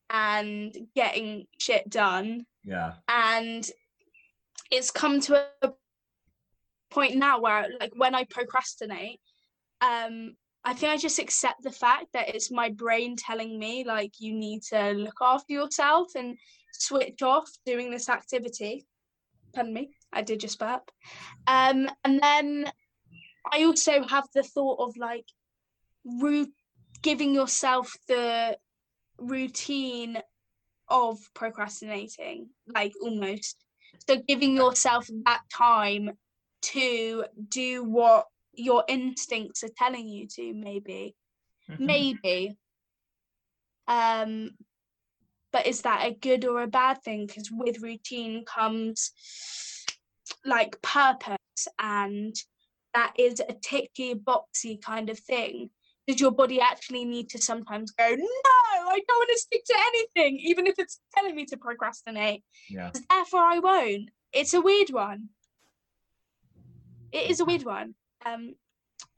[0.10, 2.94] and getting shit done Yeah.
[3.08, 3.68] and
[4.70, 5.74] it's come to a
[6.92, 9.20] point now where like when i procrastinate
[9.82, 14.14] um i think i just accept the fact that it's my brain telling me like
[14.20, 16.38] you need to look after yourself and
[16.74, 18.86] switch off doing this activity.
[19.54, 20.90] Pardon me i did just burp.
[21.48, 22.72] Um and then
[23.52, 25.26] i also have the thought of like
[26.06, 26.54] ru-
[27.02, 28.58] giving yourself the
[29.20, 30.18] routine
[30.88, 33.58] of procrastinating like almost.
[34.08, 36.12] So giving yourself that time
[36.64, 41.16] to do what your instincts are telling you to maybe.
[41.80, 42.58] Maybe.
[43.88, 44.52] Um
[45.52, 47.28] but is that a good or a bad thing?
[47.28, 49.12] Because with routine comes
[50.46, 51.38] like purpose
[51.80, 52.36] and
[52.94, 55.70] that is a ticky boxy kind of thing.
[56.08, 59.76] Does your body actually need to sometimes go no i don't want to stick to
[59.88, 62.44] anything even if it's telling me to procrastinate?
[62.70, 62.92] Yeah.
[63.10, 64.10] therefore i won't.
[64.34, 65.30] It's a weird one.
[67.12, 67.94] It is a weird one
[68.26, 68.54] um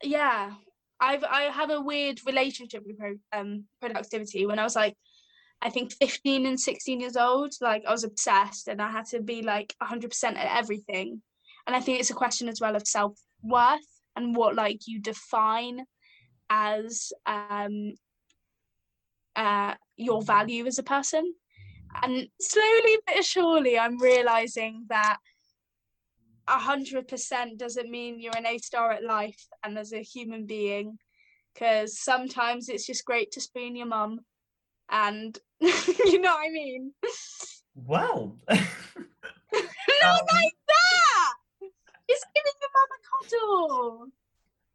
[0.02, 0.52] yeah
[1.00, 4.46] i've i have a weird relationship with pro- um productivity.
[4.46, 4.94] When i was like
[5.62, 9.22] i think 15 and 16 years old like i was obsessed and i had to
[9.22, 11.22] be like 100% at everything.
[11.66, 15.84] And i think it's a question as well of self-worth and what like you define
[16.48, 17.92] as um
[19.34, 21.34] uh your value as a person.
[22.02, 25.16] And slowly but surely i'm realizing that
[26.48, 30.98] hundred percent doesn't mean you're an A star at life and as a human being.
[31.54, 34.20] Because sometimes it's just great to spoon your mum,
[34.90, 36.92] and you know what I mean.
[37.74, 38.36] Well.
[38.48, 41.32] Not Um, like that.
[42.08, 44.06] It's giving your mum a cuddle.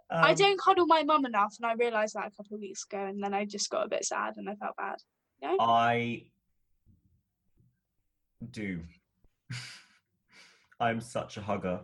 [0.09, 2.83] I um, don't cuddle my mum enough, and I realised that a couple of weeks
[2.83, 4.97] ago, and then I just got a bit sad and I felt bad.
[5.59, 6.25] I
[8.49, 8.81] do.
[10.81, 11.81] I'm such a hugger.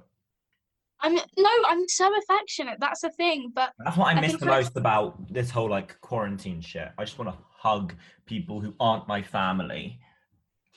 [1.00, 2.80] I'm no, I'm so affectionate.
[2.80, 3.52] That's the thing.
[3.54, 6.90] But That's what I I miss the most about this whole like quarantine shit.
[6.98, 7.94] I just want to hug
[8.26, 10.00] people who aren't my family.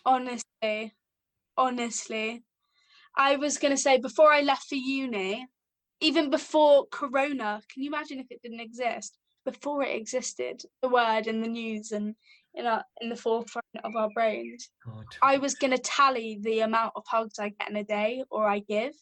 [0.05, 0.95] honestly,
[1.57, 2.43] honestly,
[3.17, 5.47] I was gonna say before I left for uni,
[6.01, 9.17] even before Corona, can you imagine if it didn't exist?
[9.47, 12.15] Before it existed, the word in the news and
[12.55, 15.05] in our in the forefront of our brains, oh, God.
[15.23, 18.61] I was gonna tally the amount of hugs I get in a day or I
[18.61, 18.93] give,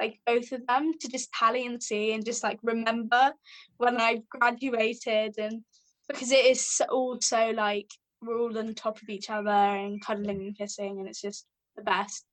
[0.00, 3.32] like both of them, to just tally and see and just like remember
[3.78, 5.62] when I graduated and
[6.08, 7.90] because it is so- all so like
[8.22, 11.82] we're all on top of each other and cuddling and kissing, and it's just the
[11.82, 12.24] best.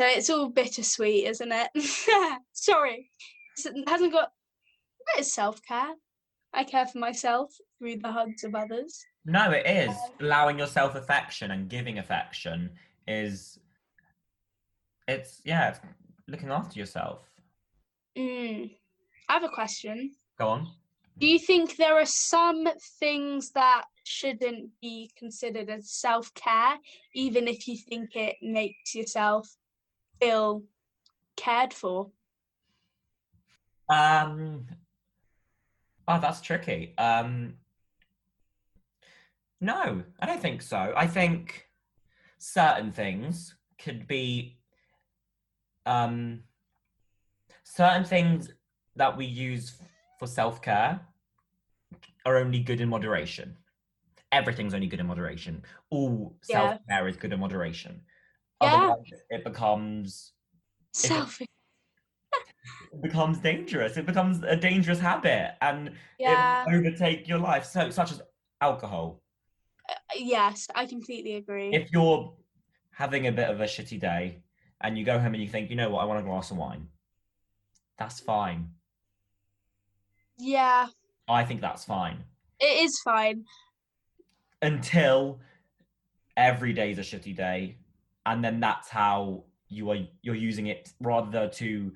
[0.00, 1.68] So it's all bittersweet, isn't it?
[2.52, 3.10] Sorry,
[3.64, 4.30] it hasn't got.
[5.16, 5.94] It is self care.
[6.54, 9.04] I care for myself through the hugs of others.
[9.24, 9.88] No, it is.
[9.88, 12.70] Um, Allowing yourself affection and giving affection
[13.06, 13.58] is
[15.08, 15.80] it's yeah, it's
[16.28, 17.20] looking after yourself.
[18.16, 18.70] Mm.
[19.28, 20.12] I have a question.
[20.38, 20.68] Go on.
[21.18, 22.66] Do you think there are some
[22.98, 26.76] things that shouldn't be considered as self care,
[27.14, 29.48] even if you think it makes yourself
[30.20, 30.62] feel
[31.36, 32.10] cared for?
[33.88, 34.66] Um
[36.08, 36.94] Oh, that's tricky.
[36.98, 37.54] Um
[39.60, 40.92] No, I don't think so.
[40.96, 41.68] I think
[42.38, 44.58] certain things could be
[45.86, 46.42] um
[47.64, 48.50] certain things
[48.96, 49.76] that we use
[50.18, 51.00] for self-care
[52.26, 53.56] are only good in moderation.
[54.30, 55.62] Everything's only good in moderation.
[55.90, 56.56] All Yeah.
[56.72, 58.02] self-care is good in moderation.
[58.60, 58.68] Yeah.
[58.76, 60.32] Otherwise it becomes
[60.94, 61.48] Self, it
[63.00, 63.96] becomes dangerous.
[63.96, 67.64] It becomes a dangerous habit and yeah, it overtake your life.
[67.64, 68.20] So such as
[68.60, 69.22] alcohol.
[69.88, 71.70] Uh, yes, I completely agree.
[71.74, 72.34] If you're
[72.90, 74.42] having a bit of a shitty day
[74.80, 76.56] and you go home and you think, you know what, I want a glass of
[76.58, 76.88] wine,
[77.98, 78.68] that's fine.
[80.38, 80.88] yeah,
[81.28, 82.24] I think that's fine.
[82.60, 83.44] it is fine.
[84.60, 85.40] Until
[86.36, 87.76] every day is a shitty day.
[88.26, 91.92] And then that's how you are you're using it rather to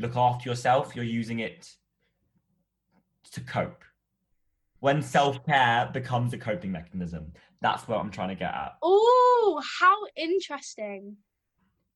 [0.00, 1.68] look after yourself, you're using it
[3.32, 3.84] to cope.
[4.80, 8.72] When self-care becomes a coping mechanism, that's what I'm trying to get at.
[8.82, 11.16] Oh, how interesting!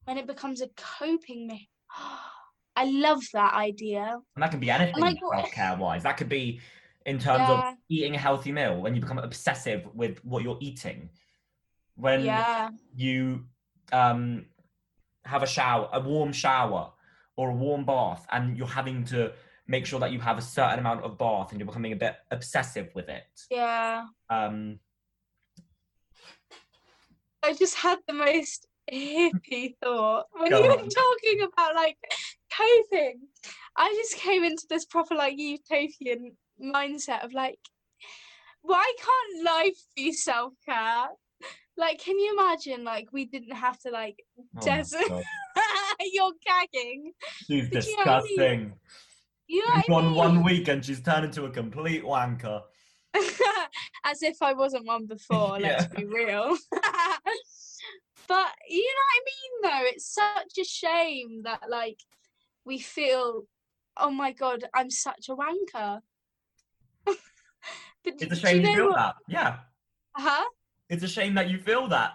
[0.05, 1.71] When it becomes a coping me.
[2.77, 4.19] I love that idea.
[4.35, 6.03] And that can be anything like, self-care wise.
[6.03, 6.61] That could be
[7.07, 11.09] in terms of eating a healthy meal when you become obsessive with what you're eating.
[11.95, 13.45] When Yeah, you
[13.93, 14.47] um
[15.25, 16.93] have a shower, a warm shower
[17.37, 19.33] or a warm bath, and you're having to
[19.67, 22.17] make sure that you have a certain amount of bath and you're becoming a bit
[22.31, 23.25] obsessive with it.
[23.51, 24.05] yeah.
[24.31, 24.79] Um
[27.43, 30.89] I just had the most hippie thought when you were on.
[30.89, 31.99] talking about like
[32.57, 33.21] coping.
[33.77, 37.59] I just came into this proper like utopian mindset of like,
[38.63, 41.09] why can't life be self care?
[41.77, 44.17] Like, can you imagine like we didn't have to like
[44.57, 45.03] oh Desert.
[46.13, 47.13] You're gagging.
[47.47, 48.27] she's But you know I mean?
[48.37, 48.73] disgusting.
[49.47, 52.63] You know She's what I gone one week and she's turned into a complete wanker.
[54.05, 56.57] As if I wasn't one before, let's be real.
[58.29, 59.89] but you know what I mean though?
[59.91, 61.99] It's such a shame that like
[62.65, 63.43] we feel,
[63.99, 66.01] oh my god, I'm such a wanker.
[67.05, 67.17] but
[68.05, 69.15] It's a shame you, know feel what- that.
[69.29, 69.57] Yeah.
[70.17, 70.45] Huh?
[70.89, 72.15] It's a shame that you feel that.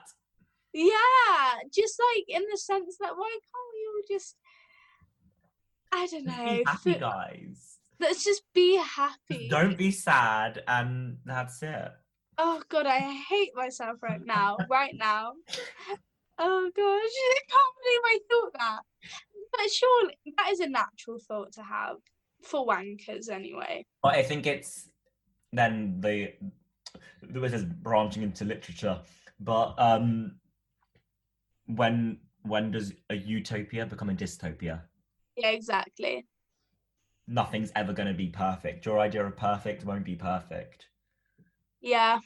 [0.73, 4.35] Yeah, just like in the sense that why can't we all just
[5.91, 6.45] I don't Just know.
[6.45, 7.79] be happy, guys.
[7.99, 9.49] let's just be Just happy.
[9.49, 11.91] don't be sad, and that's it.
[12.37, 15.33] Oh god, I hate myself right now, right now.
[16.37, 18.79] Oh gosh, I can't believe I thought that.
[19.51, 21.97] But surely that is a natural thought to have
[22.43, 23.85] for wankers anyway.
[24.03, 24.87] But I think it's
[25.51, 26.37] then they
[27.23, 29.01] the this is branching into literature,
[29.39, 30.38] but um,
[31.75, 34.81] when when does a utopia become a dystopia?
[35.35, 36.25] Yeah, exactly.
[37.27, 38.85] Nothing's ever going to be perfect.
[38.85, 40.87] Your idea of perfect won't be perfect.
[41.81, 42.19] Yeah.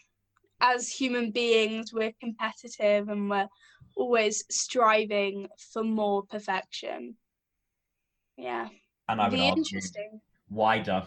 [0.61, 3.49] As human beings, we're competitive and we're
[3.97, 7.17] always striving for more perfection.
[8.37, 8.69] Yeah.
[9.09, 10.21] And I would Be interesting.
[10.49, 11.03] wider.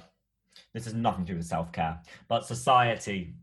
[0.74, 3.34] This has nothing to do with self care, but society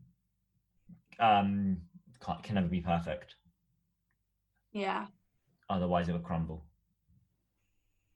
[1.19, 1.77] um,
[2.23, 3.35] can't, can never be perfect.
[4.74, 5.05] Yeah.
[5.69, 6.65] Otherwise, it would crumble.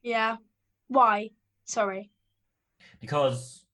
[0.01, 0.37] Yeah.
[0.87, 1.31] Why?
[1.65, 2.11] Sorry.
[3.01, 3.65] because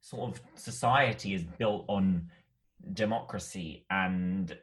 [0.00, 2.28] sort of society is built on
[2.94, 4.58] democracy and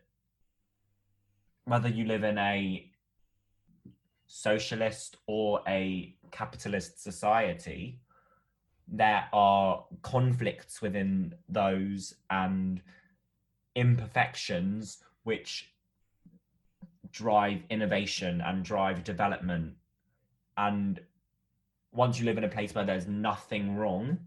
[1.66, 2.92] whether you live in a
[4.28, 8.00] socialist or a capitalist society
[8.90, 12.82] there are conflicts within those and
[13.78, 15.72] imperfections which
[17.12, 19.76] drive innovation and drive development
[20.58, 21.00] and
[21.94, 24.20] once you live in a place where there's nothing wrong,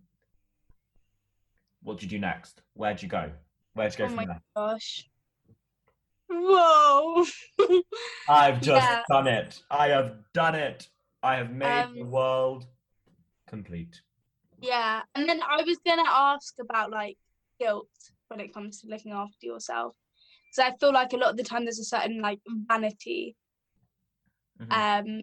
[1.83, 2.63] what do you do next?
[2.75, 3.31] Where'd you go?
[3.75, 4.41] Where'd you go Oh from my there?
[4.57, 5.09] gosh.
[6.29, 7.25] Whoa.
[8.29, 9.03] I've just Yeah.
[9.09, 9.63] done it.
[9.71, 10.89] I have done it.
[11.23, 12.67] I have made the Um, world
[13.47, 14.01] complete.
[14.61, 17.19] Yeah, and then I was gonna ask about like
[17.59, 17.89] guilt
[18.31, 19.95] when it comes to looking after yourself,
[20.53, 23.37] So I feel like a lot of the time there's a certain like vanity
[24.61, 24.73] Mhm.
[24.73, 25.21] um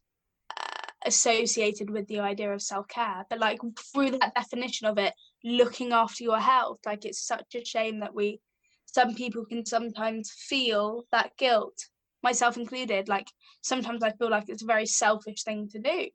[0.52, 3.60] uh, associated with the idea of self-care but like
[3.94, 8.14] through that definition of it looking after your health like it's such a shame that
[8.14, 8.40] we
[8.86, 11.78] some people can sometimes feel that guilt
[12.24, 13.28] myself included like
[13.62, 16.08] sometimes i feel like it's a very selfish thing to do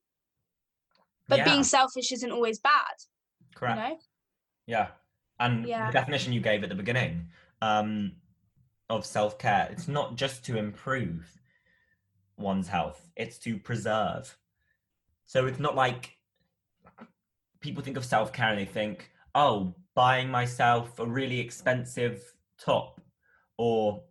[1.28, 2.97] but Yeah, being selfish isn't always bad
[3.55, 3.76] correct.
[3.78, 3.99] you know
[4.66, 4.88] Yeah.
[5.43, 5.86] And Yeah.
[5.86, 7.28] the definition you gave at the beginning
[7.61, 8.12] um,
[8.88, 11.40] of self care, it's not just to improve
[12.36, 14.38] one's health, it's to preserve.
[15.26, 16.16] So it's not like
[17.61, 22.22] people think of self care and they think, oh, buying myself a really expensive
[22.57, 23.01] top,
[23.59, 24.05] or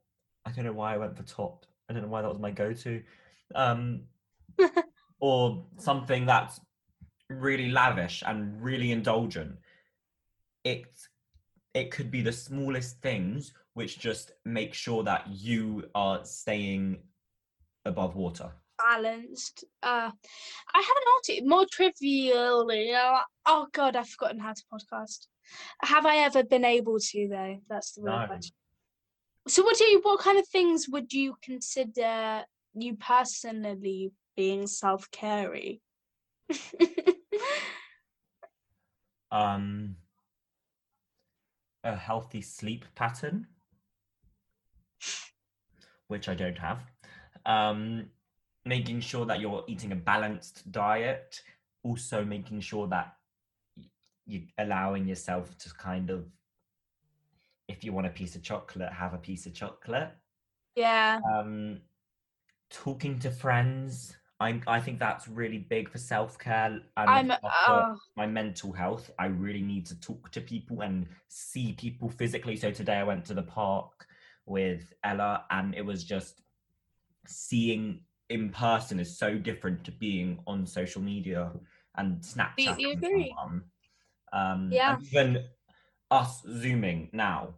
[0.45, 1.65] I don't know why I went for top.
[1.89, 3.01] I don't know why that was my go to.
[3.55, 4.01] Um,
[5.21, 6.59] or something that's
[7.29, 9.57] really lavish and really indulgent
[10.63, 10.85] it
[11.73, 16.99] it could be the smallest things which just make sure that you are staying
[17.85, 18.51] above water.
[18.77, 19.63] Balanced.
[19.83, 20.11] Uh
[20.73, 22.91] i haven't asked it more trivially
[23.45, 25.27] oh god i've forgotten how to podcast.
[25.83, 27.57] Have i ever been able to though?
[27.69, 28.25] That's the real No.
[28.27, 28.55] question.
[29.47, 32.43] So what do you what kind of things would you consider
[32.73, 35.81] you personally being self-carey
[39.31, 39.95] um
[41.83, 43.47] a healthy sleep pattern
[46.07, 46.83] which i don't have
[47.45, 48.05] um
[48.65, 51.41] making sure that you're eating a balanced diet
[51.83, 53.15] also making sure that
[54.25, 56.25] you're allowing yourself to kind of
[57.67, 60.11] if you want a piece of chocolate have a piece of chocolate.
[60.75, 61.19] Yeah.
[61.33, 61.81] Um
[62.69, 67.73] talking to friends i i think that's really big for self-care and i'm looking after
[67.73, 67.97] oh.
[68.17, 69.09] my mental health.
[69.19, 72.55] I really need to talk to people and see people physically.
[72.55, 74.07] So today i went to the park
[74.45, 76.41] with ella and it was just
[77.27, 81.51] seeing in person is so different to being on social media
[81.97, 83.35] and snapchat Completely agree.
[84.33, 84.95] um Yeah.
[84.95, 85.45] and even
[86.09, 87.55] us zooming now.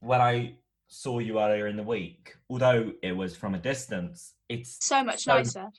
[0.00, 0.54] When i
[0.92, 5.24] saw you earlier in the week although it was from a distance it's so much
[5.24, 5.70] so nicer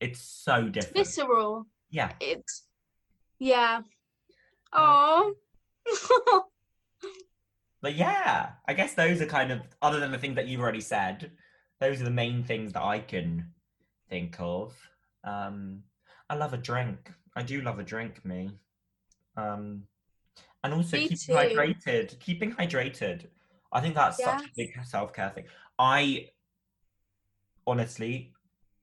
[0.00, 2.64] it's so different visceral yeah it's
[3.38, 3.80] yeah
[4.72, 5.34] oh
[7.82, 10.80] But yeah, I guess those are kind of other than the things that you've already
[10.80, 11.32] said,
[11.80, 13.48] those are the main things that I can
[14.08, 14.72] think of.
[15.24, 15.82] Um
[16.30, 17.10] I love a drink.
[17.34, 18.50] I do love a drink, me.
[19.36, 19.82] Um
[20.62, 21.32] and also Me keeping too.
[21.32, 22.18] hydrated.
[22.20, 23.26] Keeping hydrated.
[23.72, 25.44] I think that's such a big self-care thing.
[25.78, 26.28] I
[27.66, 28.32] honestly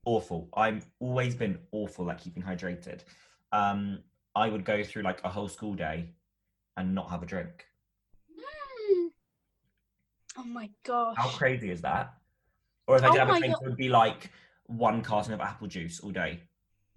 [0.06, 0.50] awful.
[0.54, 3.02] I've always been awful at keeping hydrated.
[3.52, 4.00] Um
[4.36, 6.10] I would go through like a whole school day
[6.78, 7.66] and not have a drink.
[8.32, 9.10] Mm.
[10.38, 11.16] Oh my gosh.
[11.18, 12.14] How crazy is that?
[12.88, 13.64] Or if I Oh did have a drink, God.
[13.64, 14.32] it would be like
[14.68, 16.40] one carton of apple juice all day.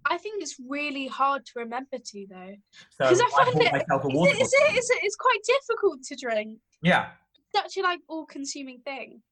[0.05, 2.55] I think it's really hard to remember to though.
[2.99, 5.17] Because I I, find bought it- myself a Is it, is it, is it, it's
[5.17, 6.59] quite difficult to drink.
[6.83, 7.11] Yeah.
[7.55, 9.23] Such a like all consuming thing.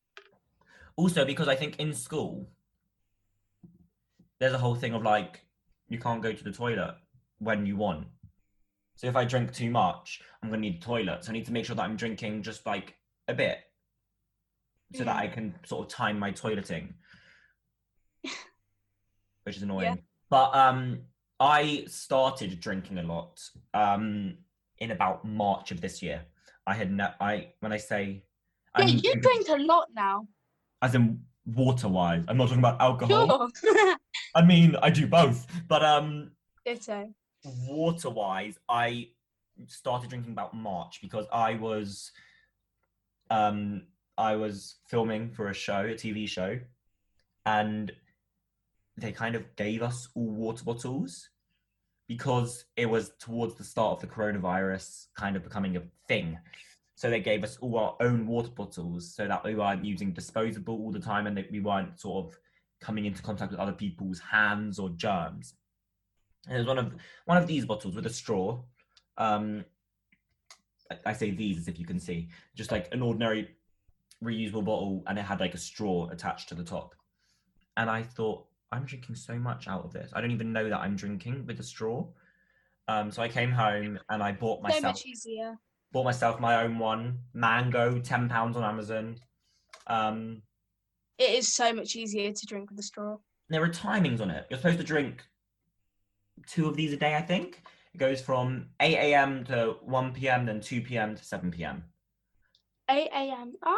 [0.97, 2.51] Also, because I think in school,
[4.39, 5.41] there's a whole thing of like,
[5.89, 6.97] you can't go to the toilet
[7.39, 8.07] when you want.
[8.97, 11.25] So if I drink too much, I'm going to need a toilet.
[11.25, 12.97] So I need to make sure that I'm drinking just like
[13.29, 13.59] a bit
[14.95, 15.21] so that Mm.
[15.21, 16.95] I can sort of time my toileting,
[19.45, 20.03] which is annoying.
[20.29, 21.03] But um,
[21.39, 23.41] I started drinking a lot
[23.73, 24.37] um,
[24.79, 26.25] in about March of this year.
[26.71, 28.23] I had no, I when I say
[28.79, 30.29] Yeah, I mean, you drink a lot now.
[30.83, 32.23] as in water wise.
[32.29, 33.51] I'm not talking about alcohol.
[33.61, 33.97] Sure.
[34.37, 36.31] I mean, I do both, but um,
[36.65, 37.13] Ditto.
[37.67, 39.09] water wise, I
[39.67, 42.13] started drinking about March because I was
[43.31, 43.83] um
[44.17, 46.61] I was filming for a show, a TV show,
[47.47, 47.91] and
[48.97, 51.31] they kind of gave us all water bottles
[52.11, 56.37] because it was towards the start of the coronavirus kind of becoming a thing.
[56.97, 60.75] So they gave us all our own water bottles so that we weren't using disposable
[60.75, 62.37] all the time and that we weren't sort of
[62.81, 65.55] coming into contact with other people's hands or germs.
[66.49, 66.97] And there's one of
[67.27, 68.61] one of these bottles with a straw.
[69.17, 69.65] Um,
[70.91, 73.55] I- I say these as if you can see, just like an ordinary
[74.21, 76.97] reusable bottle, and it had like a straw attached to the top.
[77.77, 80.13] And I thought, I'm drinking so much out of this.
[80.15, 82.07] I don't even know that I'm drinking with a straw.
[82.89, 85.59] Um, so I came home and I bought So myself much easier.
[85.93, 89.17] bought myself my own one, mango, ten pounds on Amazon.
[89.87, 90.43] Um,
[91.19, 93.19] It is so much easier to drink with a straw.
[93.49, 94.47] there are timings on it.
[94.51, 95.25] You're supposed to drink
[96.47, 97.63] two of these a day, I think.
[97.93, 99.45] It goes from 8 a.m.
[99.47, 101.17] to 1 p.m., then 2 p.m.
[101.17, 101.83] to 7 p.m.
[102.89, 103.55] 8 a.m.
[103.65, 103.77] Ah,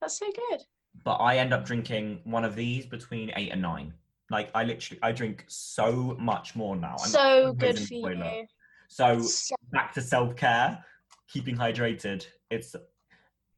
[0.00, 0.64] that's so good.
[1.04, 3.94] But I end up drinking one of these between 8 and 9.
[4.30, 6.96] Like I literally, I drink so much more now.
[7.00, 8.16] I'm so good for toilet.
[8.40, 8.46] you.
[8.88, 10.84] So So- back to self care,
[11.28, 12.26] keeping hydrated.
[12.50, 12.74] It's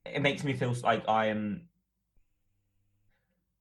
[0.06, 1.68] it makes me feel like I am.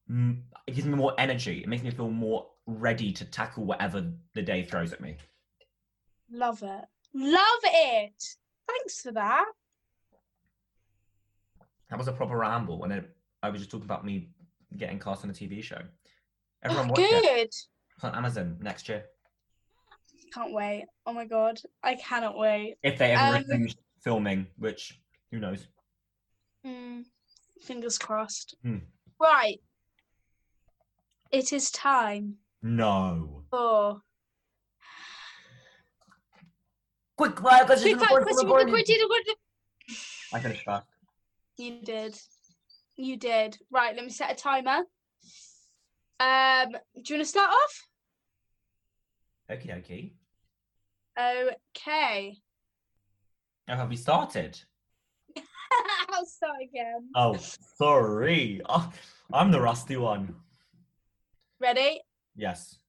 [0.09, 1.59] It gives me more energy.
[1.61, 5.17] It makes me feel more ready to tackle whatever the day throws at me.
[6.31, 6.85] Love it.
[7.13, 8.23] Love it.
[8.67, 9.45] Thanks for that.
[11.89, 14.29] That was a proper ramble, and it, I was just talking about me
[14.77, 15.81] getting cast on a TV show.
[16.63, 17.23] Oh, Everyone watch it.
[17.23, 17.47] good.
[17.47, 17.67] It's
[18.03, 19.05] on Amazon next year
[20.33, 20.85] Can't wait.
[21.05, 21.59] Oh my god.
[21.83, 22.75] I cannot wait.
[22.83, 24.99] if they ever Um, resume filming, which
[25.31, 25.67] who knows.
[26.65, 27.03] Mm,
[27.61, 28.55] fingers crossed.
[28.63, 28.77] Hmm.
[29.19, 29.59] Right.
[31.31, 33.43] It is time No.
[33.49, 34.01] for
[37.17, 39.35] Quick, Quick fire question with the
[40.33, 40.85] I finished first.
[41.57, 42.17] You did.
[42.95, 43.57] You did.
[43.69, 44.83] Right, let me set a timer.
[46.19, 47.87] Um, do you want to start off?
[49.49, 50.13] Okie dokie.
[51.17, 52.37] Okay.
[53.69, 54.59] Oh, have we started?
[56.09, 57.09] I'll start again.
[57.15, 57.37] Oh,
[57.77, 58.61] sorry.
[58.67, 58.91] Oh,
[59.33, 60.35] I'm the rusty one.
[61.59, 62.01] Ready?
[62.35, 62.79] Yes.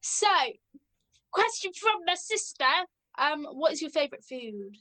[0.00, 0.26] So,
[1.30, 2.64] question from the sister.
[3.18, 4.76] Um, what is your favourite food?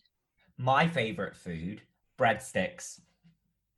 [0.57, 1.81] My favorite food,
[2.17, 2.99] breadsticks.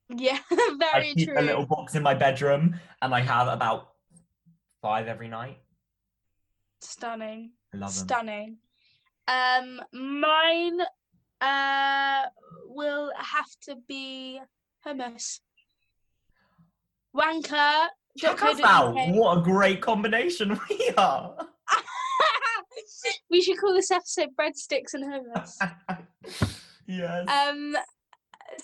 [0.09, 1.39] Yeah, very I keep true.
[1.39, 3.90] a little box in my bedroom and I have about
[4.81, 5.59] five every night.
[6.81, 7.51] Stunning.
[7.73, 8.07] I love them.
[8.07, 8.57] Stunning.
[9.27, 10.79] Um, mine
[11.39, 12.23] uh
[12.67, 14.39] will have to be
[14.85, 15.39] hummus.
[17.15, 17.87] Wanker.
[18.17, 18.93] Check us out.
[19.09, 21.35] What a great combination we are.
[23.29, 25.55] we should call this episode breadsticks and hummus.
[26.87, 27.27] yes.
[27.29, 27.75] um,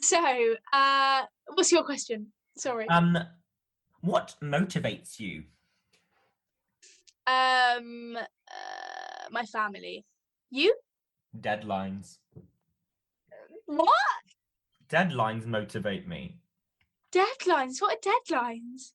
[0.01, 1.21] so uh,
[1.53, 2.27] what's your question?
[2.57, 2.87] Sorry.
[2.89, 3.17] um,
[4.01, 5.43] what motivates you?
[7.27, 10.05] Um, uh, my family.
[10.49, 10.73] You?
[11.37, 12.17] Deadlines.
[13.65, 13.91] What?
[14.89, 16.37] Deadlines motivate me.
[17.13, 17.81] Deadlines?
[17.81, 18.93] What are deadlines?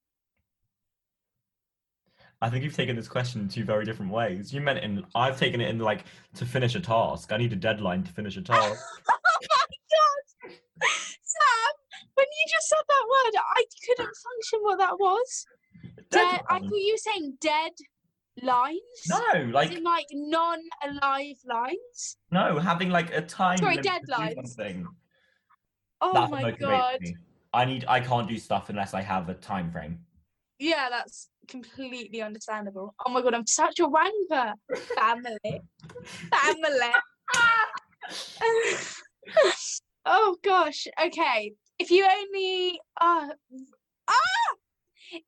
[2.41, 4.53] I think you've taken this question in two very different ways.
[4.53, 6.05] You meant in I've taken it in like
[6.35, 7.33] to finish a task.
[7.33, 8.83] I need a deadline to finish a task.
[9.11, 10.57] oh my god!
[11.23, 11.73] Sam,
[12.15, 15.47] when you just said that word, I couldn't function what that was.
[16.11, 16.41] Dead.
[16.49, 17.73] I thought you were saying dead
[18.41, 18.79] lines.
[19.09, 22.17] No, like in, like non-alive lines.
[22.31, 24.35] no, having like a time Sorry, limit to deadlines.
[24.35, 24.87] something.
[26.01, 27.01] Oh That's my god!
[27.01, 27.17] me.
[27.55, 30.01] I need I can't do stuff unless I have a time frame.
[30.59, 32.95] Yeah, that's completely understandable.
[33.05, 34.53] Oh my god, I'm such a wanker.
[34.97, 35.39] Family,
[36.35, 36.93] family.
[40.07, 40.87] oh gosh.
[41.05, 41.53] Okay.
[41.79, 43.29] If you only uh,
[44.09, 44.55] ah,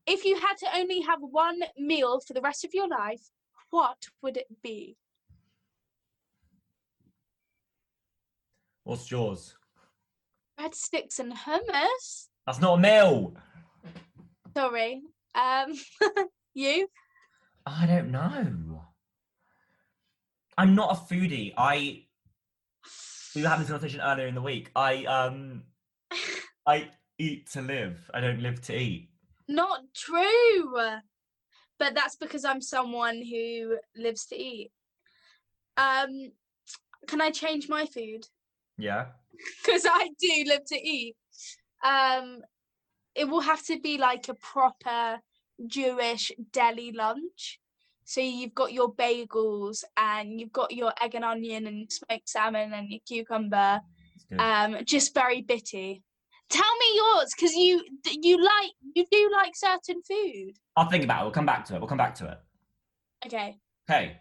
[0.06, 3.22] if you had to only have one meal for the rest of your life,
[3.70, 4.96] what would it be?
[8.84, 9.56] What's yours?
[10.60, 12.28] Breadsticks and hummus.
[12.46, 13.34] That's not a meal.
[14.56, 15.02] Sorry.
[15.34, 15.74] Um,
[16.54, 16.88] you?
[17.66, 18.84] I don't know.
[20.56, 21.52] I'm not a foodie.
[21.56, 22.04] I
[23.34, 24.70] we were having this conversation earlier in the week.
[24.76, 25.64] I um
[26.66, 28.10] I eat to live.
[28.12, 29.08] I don't live to eat.
[29.48, 30.78] Not true.
[31.78, 34.70] But that's because I'm someone who lives to eat.
[35.76, 36.32] Um,
[37.06, 38.26] can I change my food?
[38.78, 39.06] Yeah.
[39.64, 41.16] Because I do live to eat.
[41.84, 42.42] Um,
[43.16, 45.18] it will have to be like a proper
[45.66, 47.58] Jewish deli lunch.
[48.04, 52.72] So you've got your bagels and you've got your egg and onion and smoked salmon
[52.72, 53.80] and your cucumber.
[54.38, 56.02] Um, just very bitty.
[56.50, 60.52] Tell me yours, because you you like you do like certain food.
[60.76, 61.24] I'll think about it.
[61.24, 61.78] We'll come back to it.
[61.78, 62.38] We'll come back to it.
[63.26, 63.56] Okay.
[63.90, 64.18] Okay.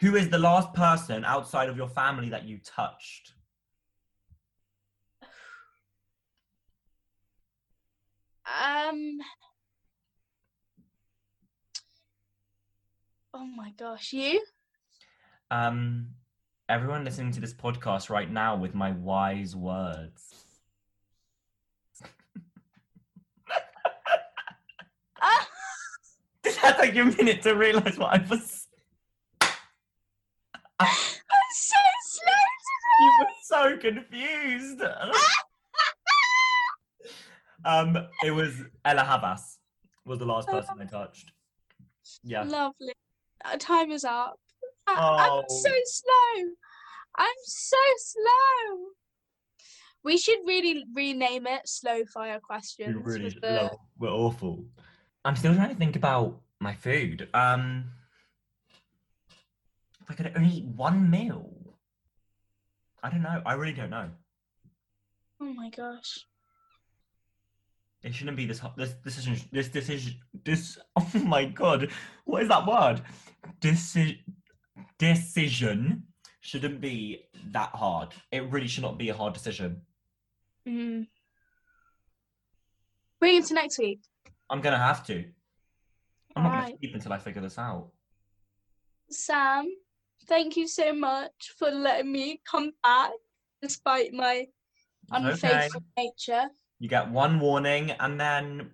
[0.00, 3.34] Who is the last person outside of your family that you touched?
[8.46, 9.18] Um.
[13.34, 14.42] Oh my gosh, you?
[15.50, 16.08] Um,
[16.68, 20.44] everyone listening to this podcast right now with my wise words.
[25.20, 25.48] Ah,
[26.66, 28.66] Did took you a minute to realize what I was?
[30.78, 32.32] I'm so slow
[33.00, 34.82] You were so confused.
[37.64, 38.54] um, it was
[38.84, 39.58] Ella Havas
[40.04, 41.32] was the last person I touched.
[42.22, 42.42] Yeah.
[42.44, 42.92] Lovely.
[43.44, 44.38] Uh, time is up.
[44.86, 45.82] I'm so Oh.
[45.84, 46.44] slow.
[47.16, 48.78] I'm so slow.
[50.04, 52.90] We should really rename it Slow Fire Questions.
[52.94, 54.64] You really with the- love, we're awful.
[55.24, 57.28] I'm still trying to think about my food.
[57.34, 57.84] Um,
[60.02, 61.50] if I could only eat one meal,
[63.02, 63.42] I don't know.
[63.44, 64.10] I really don't know.
[65.40, 66.24] Oh my gosh.
[68.02, 68.60] It shouldn't be this.
[68.76, 69.36] This decision.
[69.52, 70.14] This decision.
[70.44, 70.78] This.
[70.96, 71.90] Oh my god!
[72.24, 73.02] What is that word?
[73.60, 74.20] Deci-
[74.98, 76.04] decision
[76.40, 78.08] shouldn't be that hard.
[78.30, 79.82] It really should not be a hard decision.
[80.66, 81.06] Mm.
[83.20, 84.00] Bring it to next week.
[84.50, 85.24] I'm gonna have to.
[86.36, 86.78] I'm not gonna Alright.
[86.78, 87.88] sleep until I figure this out.
[89.10, 89.66] Sam,
[90.26, 93.10] thank you so much for letting me come back
[93.62, 94.46] despite my
[95.14, 95.68] It's okay.
[95.96, 96.48] nature.
[96.78, 98.70] You get one warning and then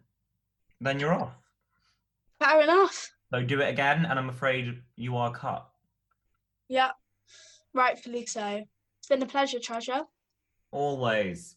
[0.81, 1.35] then you're off.
[2.41, 3.13] Fair enough.
[3.33, 5.67] So do it again, and I'm afraid you are cut.
[6.69, 6.91] Yeah,
[7.73, 8.65] rightfully so.
[8.99, 10.03] It's been a pleasure, Treasure.
[10.73, 11.57] Always.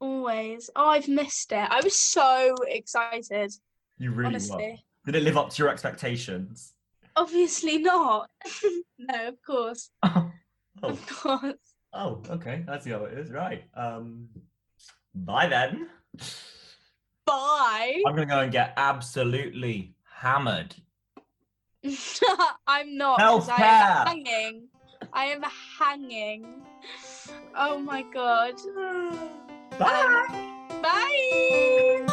[0.00, 0.70] Always.
[0.74, 1.68] Oh, I've missed it.
[1.70, 3.52] I was so excited,
[3.98, 4.84] You really honestly.
[5.06, 6.72] Did it live up to your expectations?
[7.14, 8.28] Obviously not.
[8.98, 9.90] no, of course.
[10.02, 10.32] oh,
[10.82, 11.54] Of course.
[11.92, 12.64] oh, okay.
[12.66, 13.30] That's how it is.
[13.30, 13.62] Right.
[13.74, 14.28] Um.
[15.14, 15.88] Bye then.
[17.24, 18.02] Bye.
[18.04, 20.74] I'm gonna go and get absolutely hammered.
[22.66, 23.18] I'm not.
[23.18, 24.68] 'cause I am hanging.
[25.12, 25.42] I am
[25.78, 26.62] hanging.
[27.54, 28.54] Oh my god.
[29.78, 30.26] Bye.
[30.82, 32.06] Bye.